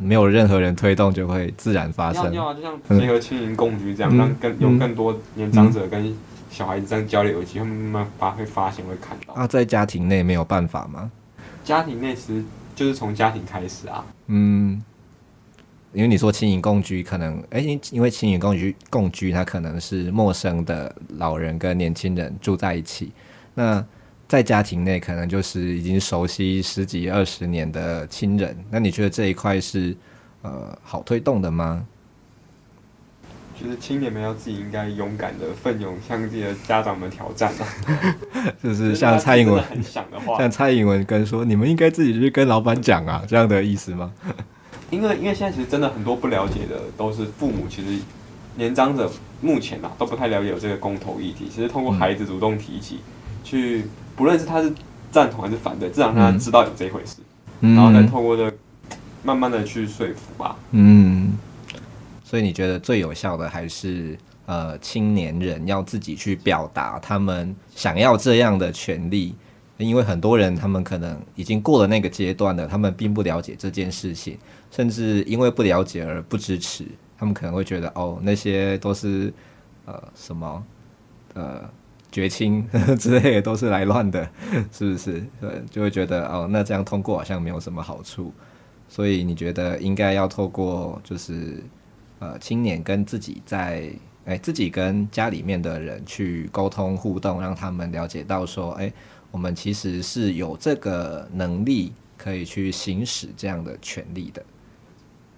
[0.00, 2.32] 没有任何人推动，就会自然发生。
[2.32, 6.16] 要啊，就像结合青盈共居这样，嗯、让更有更多年长者跟
[6.52, 9.34] 小孩子这样交流，有机会慢慢发会发现会看到。
[9.34, 11.10] 啊，在家庭内没有办法吗？
[11.64, 12.44] 家庭内其实
[12.76, 14.06] 就是从家庭开始啊。
[14.28, 14.80] 嗯，
[15.92, 23.10] 因为你说青银共居，可能哎、欸，因为青银共居共居，它可能是陌生的老人跟年轻人住在一起，
[23.54, 23.84] 那。
[24.28, 28.54] 在家庭内，可能就是已经熟悉十几二十年的亲人。
[28.70, 29.96] 那你觉得这一块是
[30.42, 31.86] 呃好推动的吗？
[33.60, 37.66] 就是青年们要自己应该勇敢的奋勇向自己的家长们挑战啊！
[38.62, 44.12] 就是像蔡英文很想的话，像蔡英文跟说，你们应该自己去跟老板讲啊，这样的意思吗？
[44.90, 48.00] 因为因为现在其实真的很多不了解的都是父母，其实
[48.54, 49.10] 年长者
[49.40, 53.00] 目前啊都不太了解有这个公投议题，其实通过孩子主动提起、嗯、
[53.48, 53.84] 去。
[54.16, 54.74] 不论是他是
[55.12, 57.18] 赞同还是反对，至少让他知道有这一回事，
[57.60, 58.52] 嗯、然后再透过这
[59.22, 60.56] 慢慢的去说服吧。
[60.72, 61.38] 嗯，
[62.24, 69.36] 所以你觉得最有效的还是呃青年人要自己去表达他们想要这样的权利，
[69.76, 74.36] 因为很多人他们可能已经过了那个阶段了，他们并不了解这件事情，
[74.72, 76.84] 甚至因为不了解而不支持，
[77.16, 79.32] 他们可能会觉得哦那些都是
[79.84, 80.64] 呃什么
[81.34, 81.62] 呃。
[82.10, 82.66] 绝亲
[82.98, 84.28] 之类的都是来乱的，
[84.72, 85.22] 是不是？
[85.40, 88.32] 对，就会觉得哦，那这样通过好像没有什么好处。
[88.88, 91.62] 所以你觉得应该要透过就是
[92.20, 93.90] 呃青年跟自己在
[94.24, 98.92] 哎、自己跟家里面的人去沟通互动，让他们了解到说，哎、
[99.30, 104.44] 我们其实是有这个能力可以去行使这样的权利的。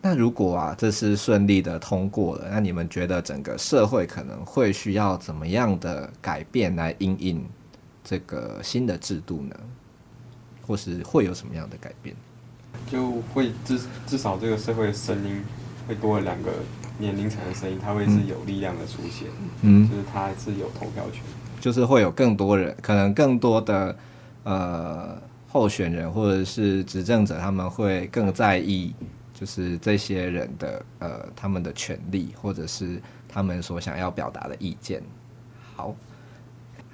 [0.02, 7.44] 那如果啊，这是顺利的通过了，那你们觉得整个社会可能会需要怎么样的改变来应应
[8.02, 9.54] 这个新的制度呢？
[10.66, 12.16] 或是会有什么样的改变？
[12.90, 15.44] 就会至至少这个社会的声音
[15.86, 16.50] 会多了两个
[16.98, 19.28] 年龄层的声音，它会是有力量的出现，
[19.60, 21.22] 嗯，就是它是有投票权，
[21.60, 23.94] 就是会有更多人，可能更多的
[24.44, 28.94] 呃候选人或者是执政者，他们会更在意。
[29.40, 35.03] 就是这些人的呃，他们的权利，或者是他们所想要表达的意见。
[35.74, 35.96] 好，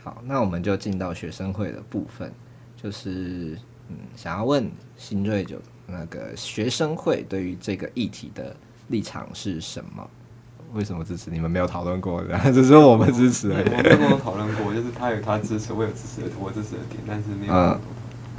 [0.05, 2.33] 好，那我们就进到学生会的部分，
[2.81, 8.55] 就是嗯，想要问新锐就那个学生会对于这个议题的
[8.87, 10.09] 立场是什么？
[10.73, 11.31] 为什么支持？
[11.31, 13.69] 你们没有讨论过，然后只是我们支持而已。
[13.69, 17.53] 我们没有讨论过，就是他有他支持，我有支持的，我支持的点，但是没有。
[17.53, 17.81] 嗯，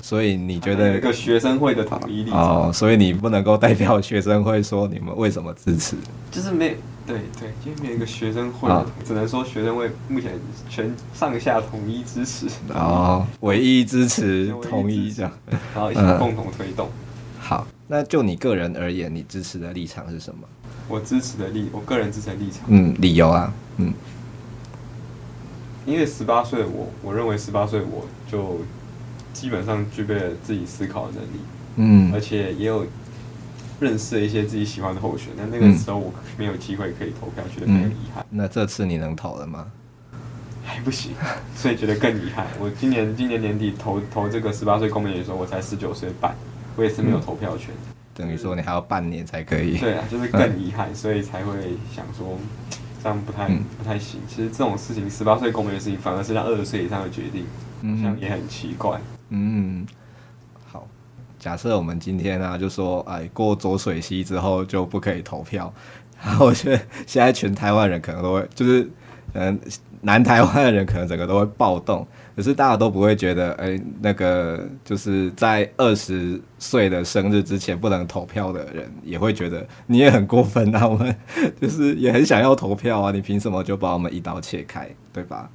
[0.02, 2.68] 所以你觉得一个学生会的统一立场？
[2.68, 5.96] 哦，所以你不能够代表学生会说你们为什么支持？
[6.32, 6.76] 就是没。
[7.08, 10.34] 对对，因为没有一个学生会，啊、只能说学生会目前
[10.70, 12.48] 全上下统一支持。
[12.74, 15.32] 哦，唯一支持，统一这样，
[15.74, 17.40] 然后一起共同推动、嗯。
[17.40, 20.46] 好，那就你个人而言，你支持的立场是什么？
[20.90, 22.64] 我支持的立，我个人支持的立场。
[22.68, 23.94] 嗯，理由啊，嗯，
[25.86, 28.60] 因为十八岁的我，我认为十八岁我就
[29.40, 31.40] 基本上具备了自己思考的能力，
[31.76, 32.86] 嗯，而且也有。
[33.80, 38.38] 认识了一些自己喜欢的候选，但那个时候我没有机会可以投票，觉得很遗憾、嗯。
[38.40, 39.68] 那这次你能投了吗？
[40.66, 41.12] 还不行，
[41.56, 42.48] 所以觉得更遗憾。
[42.60, 46.36] 我今年今年年底投投这个十八岁公民的时候，我才十九岁半，
[46.76, 47.70] 我也是没有投票权。
[47.70, 49.78] 嗯、等于说你还要半年才可以。
[49.78, 51.54] 对啊，就是更遗憾，所以才会
[51.96, 52.36] 想说
[53.04, 53.48] 这样不太
[53.78, 54.20] 不太行。
[54.28, 57.46] 其实这种事情，十八岁公民的事情，反而是让二十岁以上的决定，
[57.96, 59.00] 好像也很奇怪。
[59.30, 59.86] 嗯。
[60.66, 60.88] 好
[61.40, 65.74] 假设我们今天啊，就说哎，过浊水溪之后就不可以投票，
[66.24, 68.90] 然后我觉得现在全台湾人可能都会，就是
[69.34, 69.60] 嗯，
[70.02, 81.16] 南台湾的人可能整个都会暴动，可是大家都不会觉得，哎，那个就是在二十岁的生日之前不能投票的人，也会觉得你也很过分啊，我们
[81.62, 85.50] 就是也很想要投票啊，你凭什么就把我们一刀切开，对吧？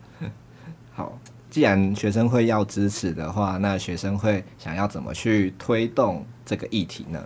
[1.52, 1.54] 好。
[1.54, 7.22] 既然学生会要支持的话，那学生会想要怎么去推动这个议题呢？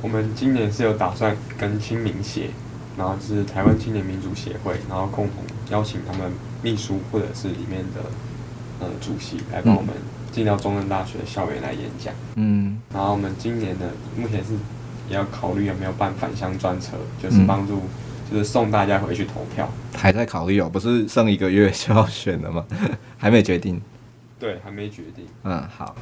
[0.00, 2.50] 我们今年是有打算跟青民协，
[2.96, 6.30] 然后是台湾青年民主协会，然后共同邀请他们
[6.62, 8.00] 秘书或者是里面的
[8.80, 9.92] 呃主席来帮我们
[10.30, 12.14] 进到中正大学校园来演讲。
[12.36, 14.52] 嗯，然后我们今年呢，目前是
[15.08, 17.82] 也要考虑有没有办返乡专车，就是帮助。
[18.30, 22.64] 就是送大家回去投票，还在考虑哦，不是剩一个月就要选了吗？
[23.18, 23.80] 还没决定。
[24.38, 25.24] 对，还没决定。
[25.44, 25.94] 嗯，好。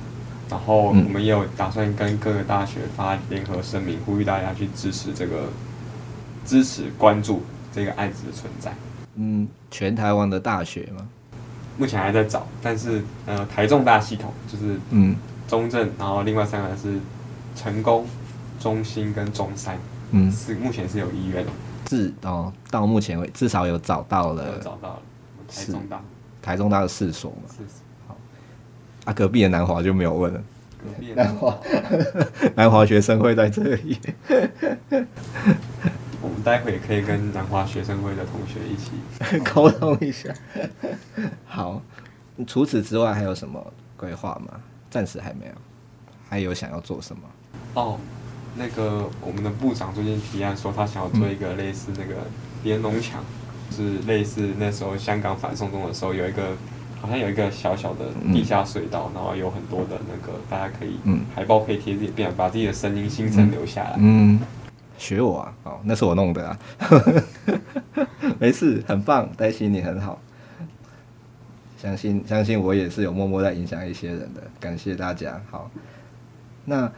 [0.51, 5.49] 然后我们也有打算跟各个大学发联合声明，呼吁大家去支持这个，
[6.45, 8.75] 支持关注这个案子的存在。
[9.15, 11.07] 嗯，全台湾的大学吗？
[11.79, 15.17] 目前还在找，但是呃，台中大系统就是嗯，
[15.49, 16.99] 中正，然后另外三个是
[17.57, 18.07] 成功、
[18.61, 19.79] 中心跟中山，
[20.11, 21.51] 嗯，是目前是有意愿的。
[21.89, 25.03] 是哦，到目前为止至少有找到了，找到了
[25.49, 26.03] 台中大，
[26.41, 27.67] 台中大的四所嘛。
[28.09, 28.17] 好，
[29.05, 30.43] 啊，隔壁的南华就没有问了。
[30.83, 31.59] 隔壁的南华，
[32.55, 33.99] 南华学生会在这里。
[36.21, 38.93] 我们待会可以跟南华学生会的同学一起
[39.53, 40.33] 沟通一下。
[41.45, 41.83] 好，
[42.47, 44.61] 除此之外还有什么规划吗？
[44.89, 45.53] 暂时还没有。
[46.29, 47.23] 还有想要做什么？
[47.75, 47.99] 哦。
[48.55, 52.21] 那个我们的部长最近提案说，他想要做一个类似那个
[52.63, 53.25] 连侬墙，
[53.71, 56.49] 就是类似那时候香港反送中的时候，有一个
[57.01, 60.97] 好像有一个小小的地下隧道，然后有很多的那个大家可以
[61.35, 63.95] 海报可以贴自己，变把自己的声音心声留下来。
[63.97, 64.39] 嗯，
[64.99, 66.59] 学我啊，哦，那是我弄的啊，
[68.39, 70.21] 没事，很棒，担心你很好，
[71.81, 75.41] 相信相信我也是有默默在影响一些人的，感谢大家。
[75.51, 75.71] 好，
[76.67, 76.93] 那。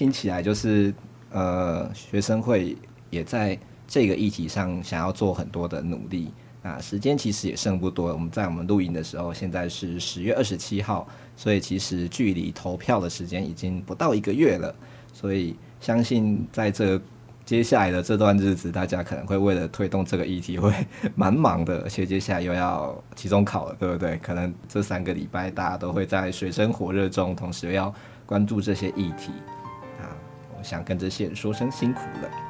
[0.00, 0.94] 听起来就是，
[1.30, 2.74] 呃，学生会
[3.10, 6.32] 也在这个议题上想要做很多的努力。
[6.62, 14.74] 那时间其实也剩不多，我们在我们录音的时候，现在是十月二十七号，所以其实距离投票的时间已经不到一个月了。
[15.12, 16.98] 所以相信在这
[17.44, 20.72] 接下来的这段日子，大家可能会为了推动这个议题会
[21.14, 24.16] 蛮忙的，而且接下来又要期中考了，对不对？
[24.22, 29.30] 可能这三个礼拜大家都会在水深火热中，同时又要关注这些议题。
[30.62, 32.49] 想跟这些人说声辛苦了。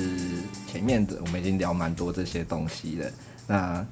[0.00, 3.10] 是前面的我们已经聊蛮多这些东西了。
[3.46, 3.86] 那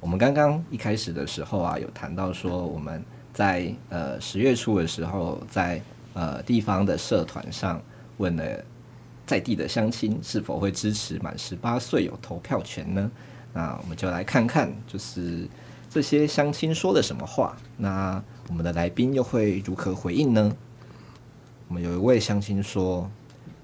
[0.00, 5.80] 我们刚刚一开始的时候啊，有谈到说我们在呃十月初的时候，在
[6.14, 7.80] 呃地方的社团上
[8.16, 8.64] 问了
[9.26, 13.10] 在地的乡亲是否会支持满十八岁有投票权呢？
[13.52, 15.46] 那我们就来看看，就是
[15.90, 17.56] 这些乡亲说了什么话。
[17.76, 20.56] 那我们的来宾又会如何回应呢？
[21.68, 23.10] 我们有一位乡亲说。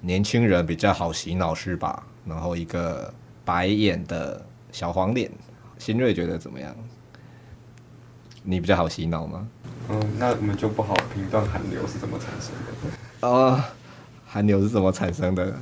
[0.00, 2.04] 年轻人比较好洗脑是吧？
[2.26, 3.12] 然后一个
[3.44, 5.30] 白眼的小黄脸，
[5.78, 6.74] 新锐觉得怎么样？
[8.42, 9.48] 你比较好洗脑吗？
[9.90, 13.26] 嗯，那我们就不好评断韩流是怎么产生的。
[13.26, 13.62] 哦，
[14.26, 15.56] 韩流是怎么产生的？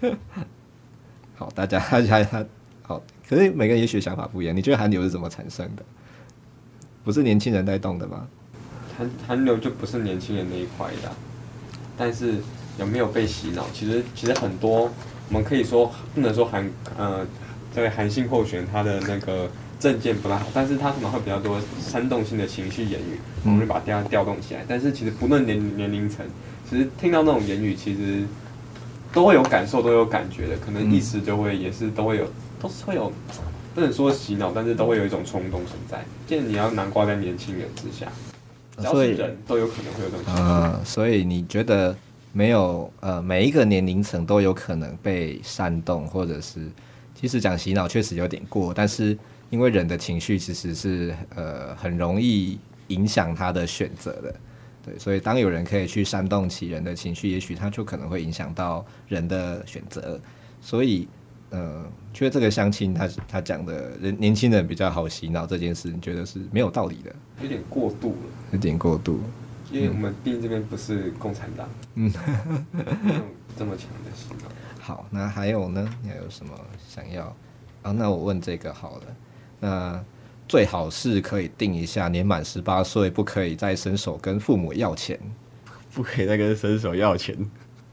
[1.36, 2.44] 好，大家大家他
[2.82, 4.56] 好，可是每个人也许想法不一样。
[4.56, 5.82] 你觉得韩流是怎么产生的？
[7.04, 8.26] 不是年轻人带动的吗？
[8.98, 11.10] 韩韩流就不是年轻人那一块的，
[11.96, 12.42] 但是。
[12.78, 13.66] 有没有被洗脑？
[13.72, 14.90] 其实其实很多，
[15.28, 17.26] 我们可以说不能说韩呃，
[17.74, 24.64] 这位韩信候选他的那个政见不太好，但是他可能会比较多煽动性的情绪言语，我们就把大家调动起来。
[24.66, 26.24] 但是其实不论年年龄层，
[26.68, 28.24] 其实听到那种言语，其实
[29.12, 32.26] 都会有感受，都有感觉的，可能意识就会也是都会有，
[32.60, 33.12] 都是会有，
[33.74, 36.04] 不能说洗脑，但是都会有一种冲动存在。
[36.26, 38.06] 既然你要难挂在年轻人之下，
[38.78, 40.34] 只要是人都有可能会有这种。
[40.34, 41.94] 呃，所以你觉得？
[42.34, 46.66] 没有，呃，每一个年龄层都有可能被煽动，或者是，
[47.14, 49.16] 其实讲洗脑确实有点过，但是
[49.50, 54.34] 因为人的情绪其实是呃很容易影响他的选择的，
[54.82, 60.18] 对，所以当有人可以去煽动起人的情绪，也许他就可能会影响到人的选择，
[60.62, 61.06] 所以，
[61.50, 69.20] 呃，觉得这个相亲他他讲的人年轻人比较好洗脑这件事，你觉得是没有道理的，有点过度了，有点过度。
[69.72, 72.12] 因为我们毕竟这边不是共产党，嗯，
[73.56, 74.50] 这么强的洗脑。
[74.78, 75.88] 好，那还有呢？
[76.02, 76.52] 你还有什么
[76.86, 77.34] 想要？
[77.80, 79.02] 啊，那我问这个好了。
[79.60, 80.04] 那
[80.46, 85.18] 最好是可以定一下，年满十八岁不可以再伸手跟父母要钱，
[85.94, 87.34] 不可以再跟伸手要钱。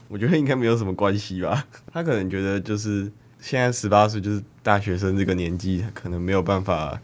[0.08, 1.66] 我觉得应该没有什么关系吧。
[1.90, 3.10] 他可能觉得就是
[3.40, 7.00] 现在十八岁就是大学生这个年纪，可能没有办法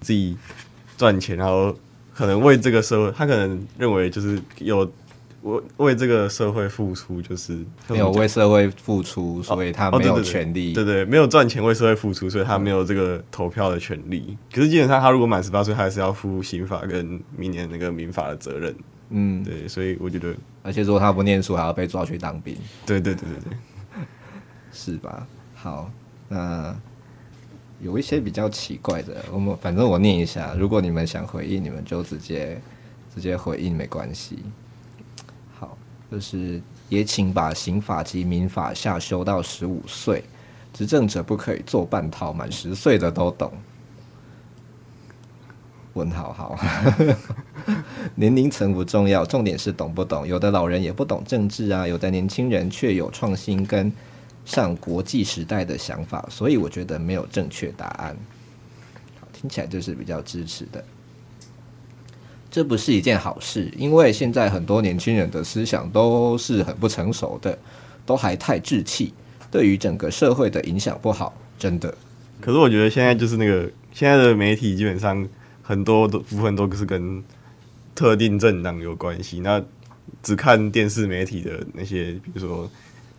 [0.00, 0.36] 自己
[0.98, 1.76] 赚钱，然后。
[2.16, 4.90] 可能为这个社会，他可能认为就是有
[5.42, 7.58] 为为这个社会付出，就是
[7.88, 10.70] 没有为社会付出，所以他没有权利。
[10.70, 14.24] 哦哦、对，对，对，对对，没有赚钱为社会付出，所以他没有这个投票的权利。
[14.28, 18.74] 嗯、可是基本上，他如果满十八岁，他还是要负刑法跟明年那个民法的责任。
[19.10, 22.56] 嗯，对，所以我觉得，而且如果他不念书，还要被抓去当兵。
[22.86, 23.58] 对对对对对，
[24.72, 25.26] 是吧？
[25.54, 25.90] 好，
[26.28, 26.74] 那。
[27.80, 32.60] 有一些比较奇怪的，我们反正我念一下，如果你们想回应，你们就直接
[33.14, 34.38] 直接回应没关系。
[35.54, 35.76] 好，
[36.10, 40.24] 就是也请把刑法及民法下修到十五岁，
[40.72, 43.52] 执政者不可以做半套，满十岁的都懂。
[45.92, 46.58] 问号好，
[48.16, 50.26] 年龄层不重要，重点是懂不懂。
[50.28, 53.90] 有的老人也不懂政治啊，有的年轻人却有创新跟
[54.46, 58.16] 上国际时代的想法，所以我觉得没有正确答案。
[59.20, 60.82] 好，听起来就是比较支持的。
[62.50, 67.58] 这不是一件好事，因为现在很多年轻人的思想都是很不成熟的，
[68.06, 69.12] 都还太稚气，
[69.50, 71.94] 对于整个社会的影响不好，真的。
[72.40, 75.28] 可是我觉得现在就是那个现在的媒体基本上。
[75.68, 77.20] 很多的部分都是跟
[77.92, 79.40] 特定政党有关系。
[79.40, 79.60] 那
[80.22, 82.70] 只看电视媒体的那些，比如说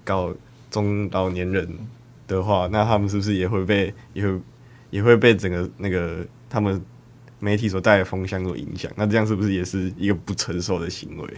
[0.05, 0.33] 高
[0.69, 1.67] 中老年人
[2.27, 4.39] 的话，那他们是不是也会被也会
[4.89, 6.81] 也会被整个那个他们
[7.39, 8.91] 媒体所带的风向所影响？
[8.95, 11.33] 那这样是不是也是一个不成熟的行为？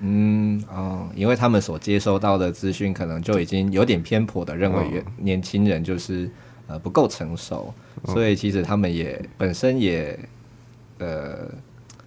[0.00, 6.30] 嗯哦，因为他们所接收到的资讯可能就已经有点偏颇的认为年轻人就是
[6.66, 7.72] 呃不够成熟，
[8.04, 10.18] 所以其实他们也本身也。
[10.98, 11.50] 呃，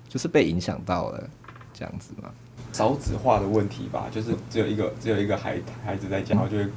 [0.07, 1.30] 就是被影响到了
[1.74, 2.32] 这样子嘛，
[2.74, 6.68] 少子化的问题吧，就是只有一个只有一个孩孩子在家，然后就会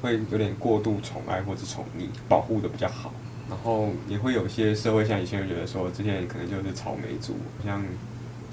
[0.00, 3.12] 会有点过度宠爱或者宠溺，保护的比较好，
[3.48, 7.84] 然后也会有些社会像以前会觉得说，这些人可能就是草莓族，好像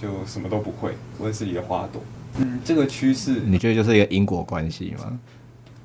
[0.01, 2.01] 就什么都不会，温室里的花朵。
[2.37, 5.19] 嗯，这个趋势你觉得就是一个因果关系吗？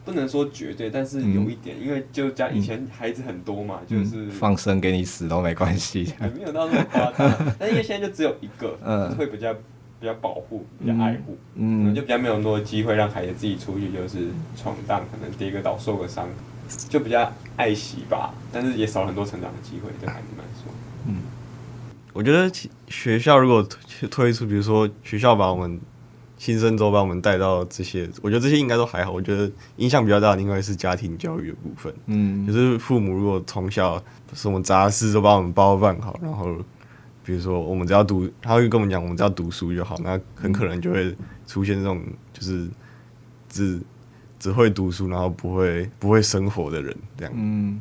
[0.04, 7.54] 不能说绝对，但是有一点，嗯、因为就家以前孩子很多嘛，嗯、就是放生给你死都没关系， 也没有到那么夸张。
[7.58, 9.56] 但因为现在就只有一个，嗯，会比较
[10.04, 16.28] 比较保护，比较爱护，嗯，可能就比较没有那么多机会让孩子自己出去就是闯荡，可能跌个倒受个伤，
[16.90, 18.34] 就比较爱惜吧。
[18.52, 20.70] 但是也少很多成长的机会，对孩子来说。
[21.06, 21.22] 嗯，
[22.12, 22.52] 我觉得
[22.88, 23.66] 学校如果
[24.10, 25.80] 推出，比如说学校把我们。
[26.36, 29.10] 新生周把我们带到这些，我觉得这些应该都还好。
[29.10, 31.94] 我觉得影响比较大的应该是家庭教育的部分。
[32.06, 34.02] 嗯，就是父母如果从小
[34.34, 36.54] 什么杂事都把我们包办好，然后
[37.24, 41.16] 比如说我们只要读，他会跟我们讲我们只要读书就好，那很可能就会
[41.46, 42.00] 出现这种
[42.32, 42.68] 就是
[43.48, 43.80] 只
[44.38, 47.32] 只会读书，然后不会不会生活的人这样。
[47.34, 47.80] 嗯，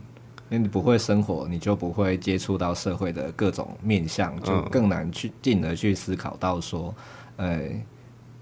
[0.50, 6.96] 因为你不会生活，你就不会接触到社会的各种面向，就更难去进而去思考到说，
[7.36, 7.60] 呃。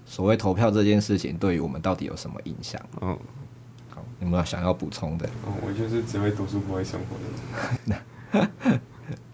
[0.04, 2.78] 所谓投票这件事情，对于我们到底有什么影响？
[3.00, 3.16] 嗯，
[3.88, 5.26] 好，有没有想要补充的？
[5.46, 7.96] 哦，我就是只会读书不会生活的
[8.66, 8.80] 人。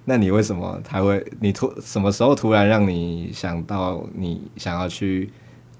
[0.08, 1.22] 那你为什么他会？
[1.38, 5.30] 你突什么时候突然让你想到你想要去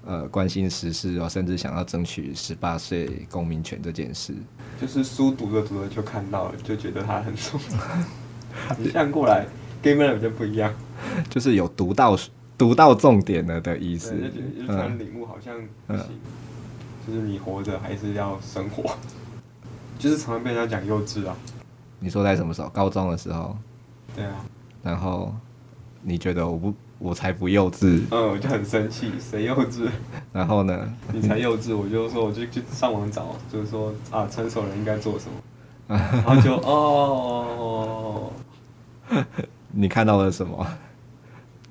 [0.05, 4.35] 呃关心时事哦，甚至想要争取十八岁公民权这件事？
[4.79, 8.75] 就是书读着读着就看到了，就觉得它很重要。
[8.77, 9.47] 你这样过来
[9.81, 10.71] 跟别人就不一样，
[11.27, 12.15] 就是有读到。
[12.55, 15.55] 读到重点了的意思，就突然领悟好像
[15.87, 16.19] 不行，嗯、
[17.07, 18.83] 就是你活着还是要生活，
[19.97, 21.33] 就是常常被人家讲幼稚啊。
[22.01, 22.67] 你说在什么时候？
[22.67, 23.57] 高中的时候。
[24.15, 24.45] 对啊。
[24.83, 25.33] 然后
[26.01, 28.01] 你觉得我不，我才不幼稚。
[28.11, 29.89] 嗯，我就很生气，谁幼稚？
[30.31, 30.93] 然后呢？
[31.13, 35.41] 你才幼稚，我就说，我就去上网找，就是说啊，成熟人应该做什么？
[35.97, 38.31] 然后就哦，
[39.71, 40.65] 你看到了什么？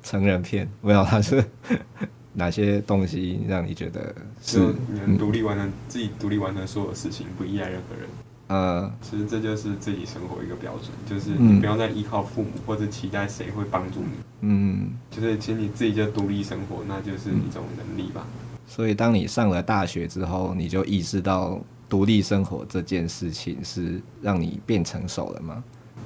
[0.02, 1.44] 成人片，没有，他是
[2.32, 4.58] 哪些东西让你觉得是
[4.88, 8.08] 你能独立完成、嗯、自己独立完成所有事情，不依赖任何人？
[8.48, 14.10] 呃，其实这就是自己生活一个标准，就是你不要再依靠父母或者期待谁会帮助你。
[14.40, 18.26] 嗯，就是请你自己就独立生活，那就是一种能力吧。
[18.66, 25.62] 所以，当你上了大学之后，你就意识到独立生活这件事情是让你变成熟了吗？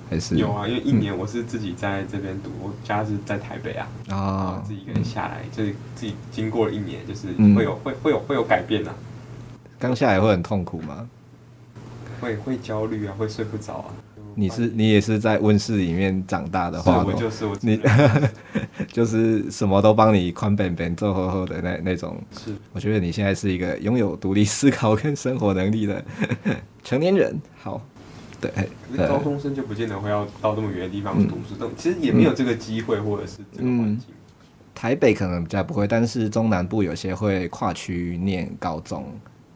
[0.09, 8.95] 还是有啊，因为一年我是自己在这边读，嗯、我家是在台北啊，啊，自己一个人下来，就是自己经过了一年，就是会有、嗯、会会有会有改变啊。
[9.79, 11.09] 刚下来会很痛苦吗？
[12.23, 13.87] 会会焦虑啊，会睡不着啊。
[14.35, 17.79] 你是你也是在温室里面长大的话，我就是我你
[18.91, 22.17] 就是什么都帮你宽本本做厚厚的那那种。
[22.39, 26.03] 是，我觉得你现在是一个拥有独立思考跟生活能力的
[26.83, 27.39] 成年人。
[27.61, 27.83] 好。
[28.41, 28.51] 对，
[28.91, 34.15] 可是高中生就不见得会要到这么远的地方读书，这、嗯、其实也没有这个机会，或者是这个环境、嗯。
[34.75, 39.07] 台北可能比较不会，但是中南部有些会跨区念高中。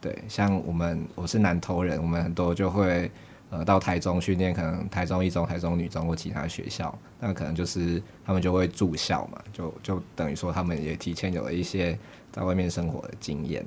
[0.01, 3.11] 对，像我们我是南投人，我们很多就会
[3.51, 11.99] 呃到台中训练，可能台中一中、台中女中或其他学校，那可能就是他们就会住校嘛，就就等于说他们也提前有了一些
[12.31, 13.65] 在外面生活的经验。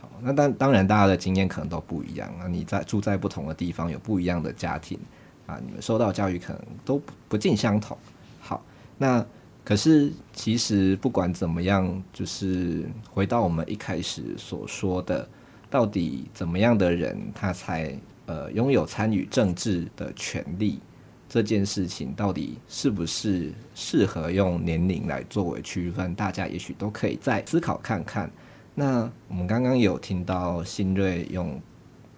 [0.00, 2.46] 好那当当然，大家的经验可能都不一样啊。
[2.48, 4.98] 你在住在不同的地方，有不一样的家庭
[5.46, 7.96] 啊，你们受到教育可能都不不尽相同。
[8.40, 8.62] 好，
[8.96, 9.24] 那
[9.64, 15.28] 可是其实不管怎么样，就是回到我们一开始所说的，
[15.70, 17.96] 到底怎么样的人他才
[18.26, 20.80] 呃拥有参与政治的权利？
[21.28, 26.14] 这件事情到底是不是适合用年龄来作为区分？
[26.14, 28.30] 大家也许都可以再思考看看。
[28.74, 31.60] 那我们刚刚有听到新锐用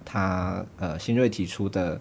[0.05, 2.01] 他呃新锐提出的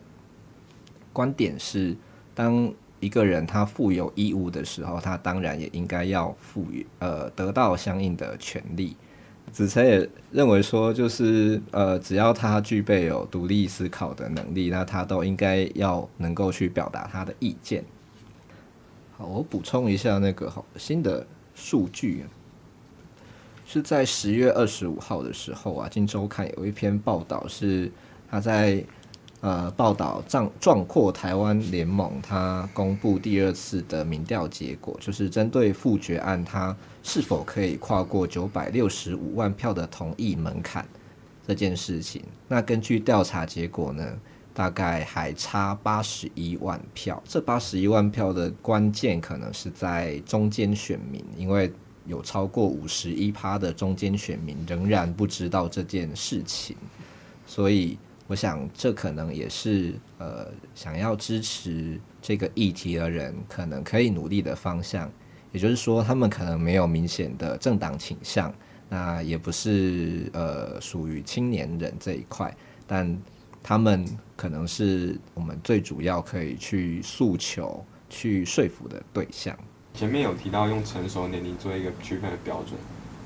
[1.11, 1.97] 观点是，
[2.35, 8.95] 当一个人他负有义务的时候，他当然也应该要赋予呃得到相应的权利。
[9.51, 17.83] 子成也认为说，就是呃，只要他具备有独立思考的能力，那他都应该要能够去表达他的意见。
[19.17, 22.25] 好，我补充一下那个好新的数据，
[23.65, 27.91] 是在十月二十五号的时候啊，《今周刊》有一篇报道是
[28.29, 28.83] 他在。
[29.41, 40.87] 呃，报道壮壮阔台湾联盟，他公布第二次的民调结果，就是针对复决案，他是否可以跨过九百六十五万票的同意门槛
[41.47, 42.21] 这件事情。
[42.47, 44.19] 那根据调查结果呢，
[44.53, 47.21] 大概还差八十一万票。
[47.25, 51.71] 这八十一万票的关键可能是在中间选民，因为
[52.05, 56.75] 有超过五十一趴的中间选民仍然不知道这件事情，
[57.45, 57.97] 所以。
[58.27, 60.45] 我想，这可能也是呃，
[60.75, 65.11] 想要支持这个议题的人可能可以努力的方向。
[65.51, 68.53] 也就是说，他们可能没有明显的政党倾向，
[68.89, 73.17] 那也不是呃属于青年人这一块，但
[73.61, 79.57] 他们可能是我们最主要可以去诉求、去说服的对象。
[79.93, 82.79] 前面有提到用成熟年龄做一个区分的标准，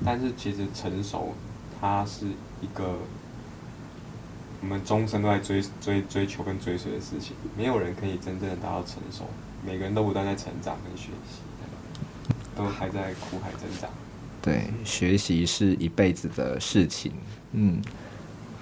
[0.04, 1.34] 但是其实成熟
[1.80, 2.26] 它是
[2.60, 2.98] 一个。
[4.62, 9.24] 我们终生都在追追追求跟追随的事情，没有人可以真正的达到成熟。
[9.62, 11.40] 每个人都不断在成长跟学习，
[12.56, 13.88] 都还在苦海挣扎。
[14.40, 17.12] 对，学习是一辈子的事情。
[17.52, 17.80] 嗯，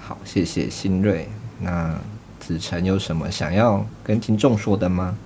[0.01, 1.29] 好，谢谢新锐。
[1.61, 1.99] 那
[2.41, 5.17] 子晨有什么想要跟听众说的吗？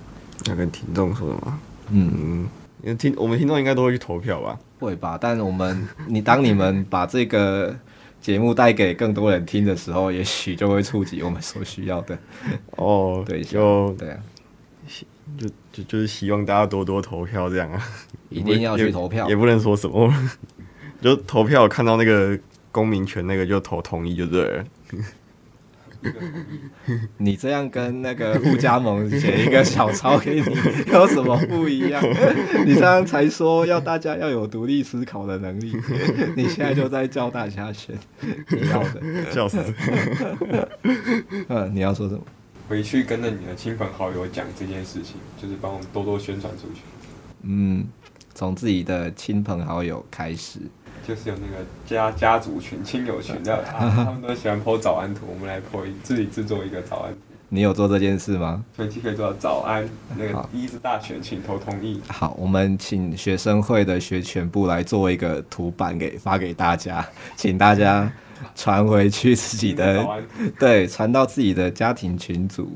[0.45, 1.59] 要跟听众说的吗？
[1.89, 2.47] 嗯，
[2.83, 4.59] 因为听我们听众应该都会去投票吧？
[4.79, 5.17] 会吧？
[5.19, 7.75] 但我们，你当你们把这个。
[8.19, 12.17] 节目带给更多人听的时候，也许就会触及我们所需要的
[12.71, 13.23] 哦。
[13.25, 14.19] 对，就对啊，
[15.37, 15.47] 就
[15.77, 17.81] 就就是希望大家多多投票，这样啊，
[18.29, 20.11] 一定要去投票，也，也不能说什么，
[21.01, 22.37] 就投票看到那个
[22.71, 24.63] 公民权那个就投同意就对了。
[27.17, 30.45] 你这样跟那个互加盟写一个小抄给你，
[30.93, 32.01] 有什么不一样？
[32.65, 35.75] 你刚刚才说要大家要有独立思考的能力，
[36.35, 37.95] 你现在就在教大家选
[38.49, 39.57] 你要的，笑死！
[41.49, 42.21] 嗯，你要说什么？
[42.67, 46.81] 回去跟着你的亲朋好友讲这件事情，就是帮我们多多宣传出去。
[47.43, 47.85] 嗯，
[48.33, 50.59] 从自己的亲朋好友开始。
[51.07, 57.19] 就是有那个家家族群、亲友群的， 他们都喜欢 po 早安图，我们来 po 自己制作一个早安图。
[57.47, 58.65] 你有做这件事吗？
[58.75, 59.87] 随机可以做到早安，
[60.17, 62.01] 那个第一次大选，请投同意。
[62.09, 67.07] 好，我们请学生会的学全部来做一个图版给发给大家，
[67.37, 68.11] 请大家
[68.55, 70.05] 传回去自己的，
[70.59, 72.71] 对，传到自己的家庭群组。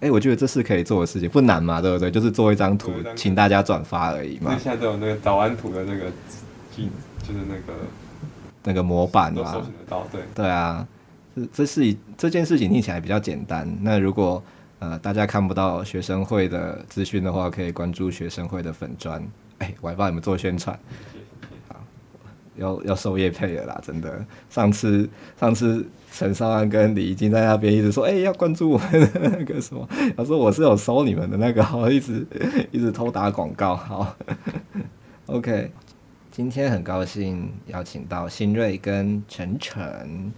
[0.00, 2.10] 哎、欸，我觉得这是可以做的事情，不难嘛，对不对？
[2.10, 4.54] 就是做一张图，请大家转发而已嘛。
[4.58, 6.10] 现在都有那个早安图的那个
[6.76, 7.78] 就是那个
[8.64, 9.66] 那个模板嘛，
[10.12, 10.86] 对对啊，
[11.34, 13.66] 这这是这件事情听起来比较简单。
[13.80, 14.42] 那如果
[14.78, 19.22] 呃大家看不到学生会的资讯的话，可以关注学生会的粉专。
[19.58, 20.80] 哎、欸，我还帮你们做宣传，好，
[22.56, 24.24] 要要收业配了啦，真的。
[24.48, 32.26] 上次上次陈少安跟李怡静在那边一直说，哎、要关注我们的那个什么，他说我是有收你们的那个，好，一直
[32.70, 34.16] 一直偷打广告，好
[35.26, 35.70] ，OK。
[36.30, 40.32] 今天很高兴邀请到新锐跟晨晨，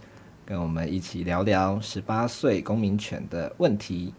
[0.45, 4.13] 跟我们一起聊聊十八岁公民权的问题。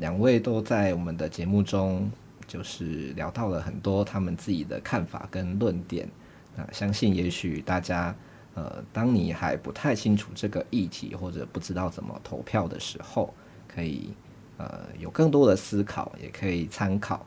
[0.00, 2.10] 两位都在我们的节目中，
[2.44, 6.08] 就是聊到了很多他们自己的看法跟论点。
[6.56, 8.14] 那相信也许大家，
[8.54, 13.32] 呃，当你还不太清楚这个议题，或者不知道怎么投票的时候，
[13.68, 14.10] 可以
[14.56, 17.24] 呃有更多的思考，也可以参考，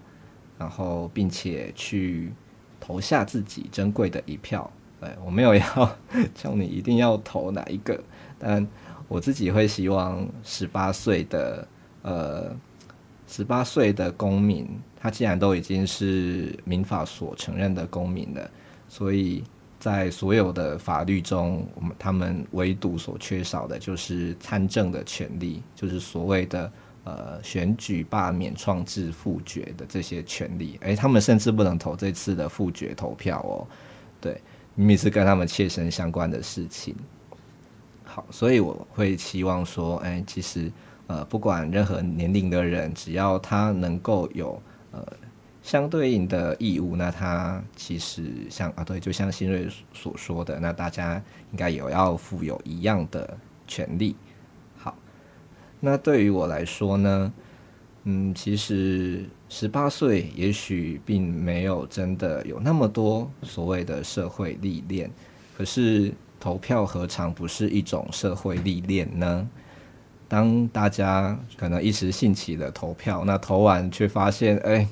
[0.58, 2.32] 然后并且去。
[2.86, 4.70] 投下自己珍贵的一票，
[5.00, 5.98] 对，我没有要
[6.36, 7.98] 叫你一定要投哪一个，
[8.38, 8.68] 但
[9.08, 11.66] 我自己会希望十八岁的
[12.02, 12.54] 呃
[13.26, 14.68] 十八岁的公民，
[14.98, 18.52] 他既然都已经是民法所承认的公民了，
[18.88, 19.44] 所以
[19.80, 26.72] 在所有的法律中，我们他们唯独所缺少的就是参政的权利，就是所谓的。
[27.06, 33.68] 呃，选举、罢免、创制、复决的这些权利，诶，他们甚至不能投这次的复决投票哦。
[34.22, 34.40] 对，
[34.74, 36.96] 明明是跟他们切身相关的事情。
[38.06, 40.72] 好，所以我会期望说，诶，其实，
[41.08, 44.58] 呃，不管任何年龄的人，只要他能够有
[44.92, 45.06] 呃
[45.64, 51.16] 相对应的义务，那他其实像啊，对，就像新锐所说的，那大家
[51.52, 54.14] 应该有要负有一样的权利。
[54.78, 54.94] 好，
[55.80, 57.34] 那对于我来说呢，
[58.04, 65.10] 嗯，其实十八岁也许并没有真的有那么多所谓的社会历练，
[65.58, 69.48] 可是投票何尝不是一种社会历练呢？
[70.28, 74.86] 当大家可能一时兴起的投票，那投完却发现，哎、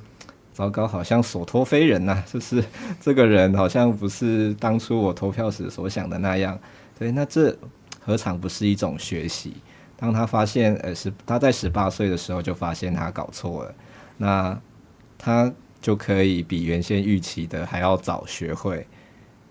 [0.62, 2.64] 糟糕，好像所托非人呐、 就是
[2.99, 6.59] 这个人好像不是当初我投票时所想的那样。
[6.99, 7.55] 对，那这
[7.99, 9.55] 何尝不是一种学习？
[9.97, 13.74] 当他发现，呃，是他在十八岁的时候就发现他搞错了，
[14.18, 14.62] 那
[15.18, 15.51] 他
[15.82, 18.86] 就可以比原先预期的还要早学会。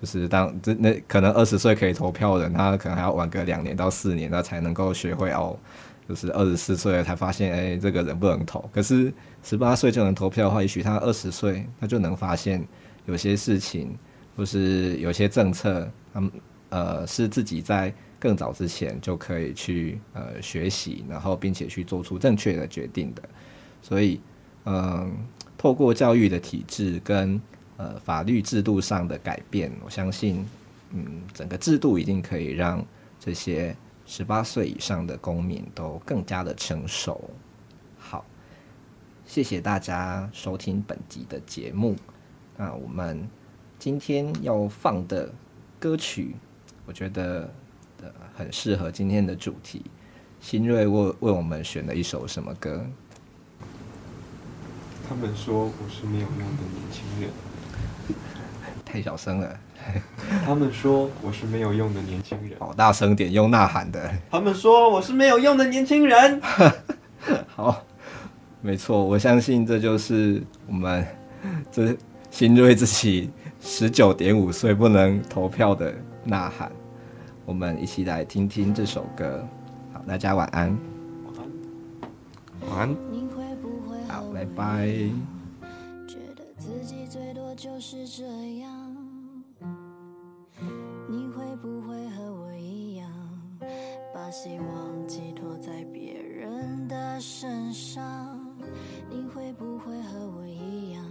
[0.01, 5.59] 就是当这那可能二十岁可以投票的人，他可能还要晚个两年到四年，他才能够学会哦。
[6.11, 8.69] 就是二十四岁才发现，哎、这个人不能投。
[8.73, 12.67] 可是十八岁就能投票的话，也许他二十岁他就能发现
[13.07, 13.97] 有些事情，
[14.37, 16.29] 或是有些政策，他们
[16.71, 23.23] 呃是自己在更早之前就可以去呃学习，然后并且去做出正确的决定的。
[23.81, 24.21] 所以，
[24.65, 25.17] 嗯、
[25.57, 27.41] 透过教育的体制跟
[27.77, 30.45] 呃，法律制度上的改变，我相信，
[30.91, 32.85] 嗯，整个制度一定可以让
[33.21, 33.77] 这些
[34.11, 37.31] 十八岁以上的公民都更加的成熟。
[37.97, 38.25] 好，
[39.25, 41.95] 谢谢大家收听本集的节目。
[42.57, 43.29] 那我们
[43.79, 45.33] 今天要放的
[45.79, 46.35] 歌曲，
[46.87, 47.49] 我觉得
[48.03, 49.85] 呃很适合今天的主题。
[50.41, 52.85] 新锐为为我们选了一首什么歌？
[55.09, 57.31] 他们说我是没有用的年轻人。
[58.85, 59.61] 太小声了。
[60.47, 62.59] 他们说我是没有用的年轻人。
[62.59, 64.11] 好大声点，用呐喊的。
[64.31, 66.41] 他们说我是没有用的年轻人。
[67.55, 67.83] 好，
[68.61, 71.07] 没错，我相信这就是我们
[71.71, 71.97] 这
[72.31, 75.93] 新锐自己十九点五岁不能投票的
[76.25, 76.71] 呐喊。
[77.45, 79.47] 我们一起来听听这首歌。
[79.93, 80.77] 好，大家晚安。
[82.69, 82.97] 晚安。
[84.09, 85.30] 好，拜拜。
[94.31, 98.39] 把希望寄托在别人的身上？
[99.11, 101.05] 你会不会和我一样，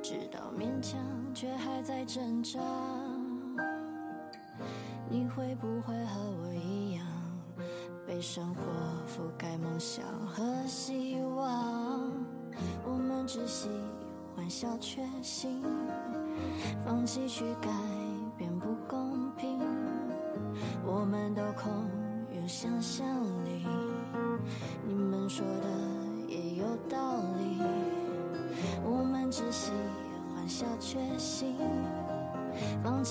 [0.00, 1.00] 知道勉强
[1.34, 2.60] 却还在挣扎？
[5.08, 7.04] 你会不会和我一样，
[8.06, 8.62] 被生活
[9.08, 12.12] 覆盖梦想和希望？
[12.86, 13.68] 我们只喜。
[14.36, 15.60] 欢笑却行，
[16.86, 17.68] 放弃去改
[18.38, 19.58] 变不公平。
[20.86, 21.42] 我们都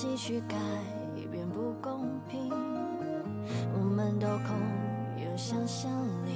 [0.02, 0.56] 继续改
[1.30, 2.50] 变不公平。
[3.74, 4.56] 我们都空
[5.18, 5.92] 有想象
[6.26, 6.32] 力，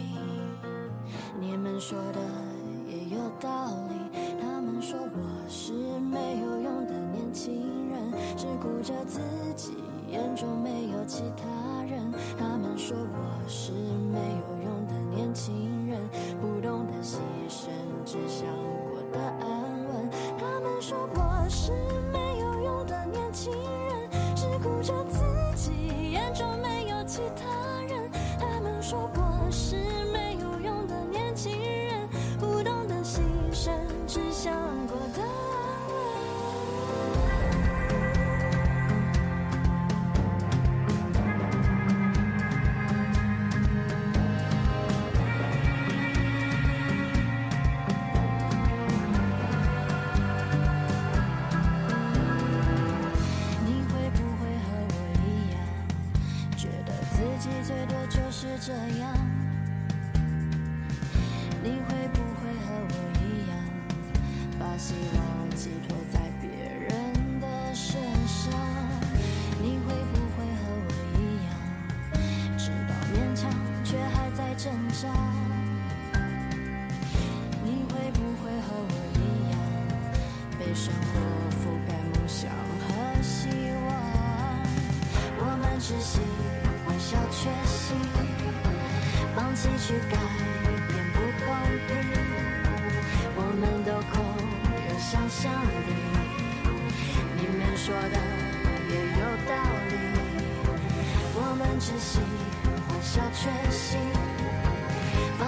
[1.40, 2.20] 你们说的
[2.86, 4.20] 也有道理。
[4.42, 9.22] 他们说我是没有用的年轻人，只顾着自
[28.94, 29.23] 他们
[57.44, 59.43] 最多就是这样。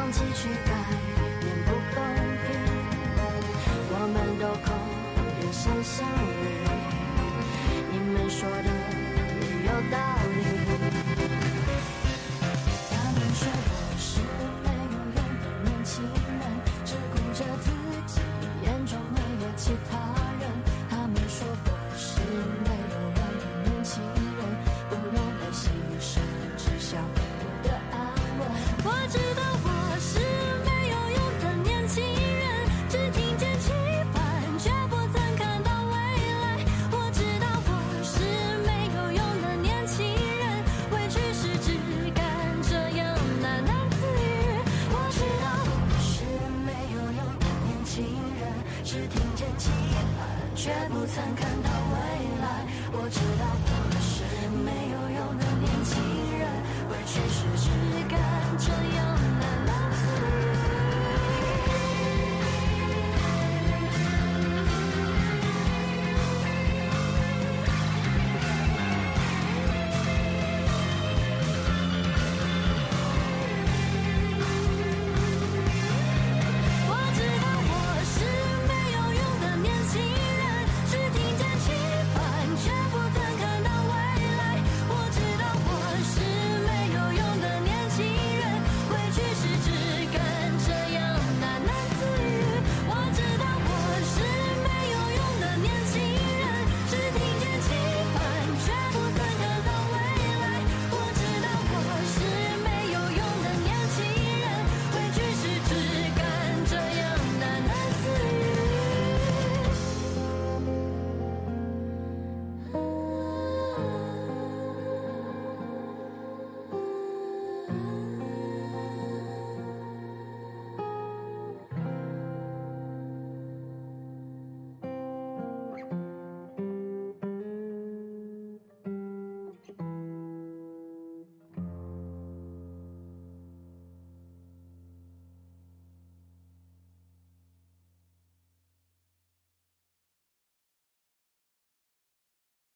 [0.06, 0.72] 放弃去改
[1.42, 1.98] 变不公
[2.46, 2.48] 平，
[3.90, 4.70] 我们都口
[5.18, 6.45] 口声声。
[51.16, 51.75] 曾看到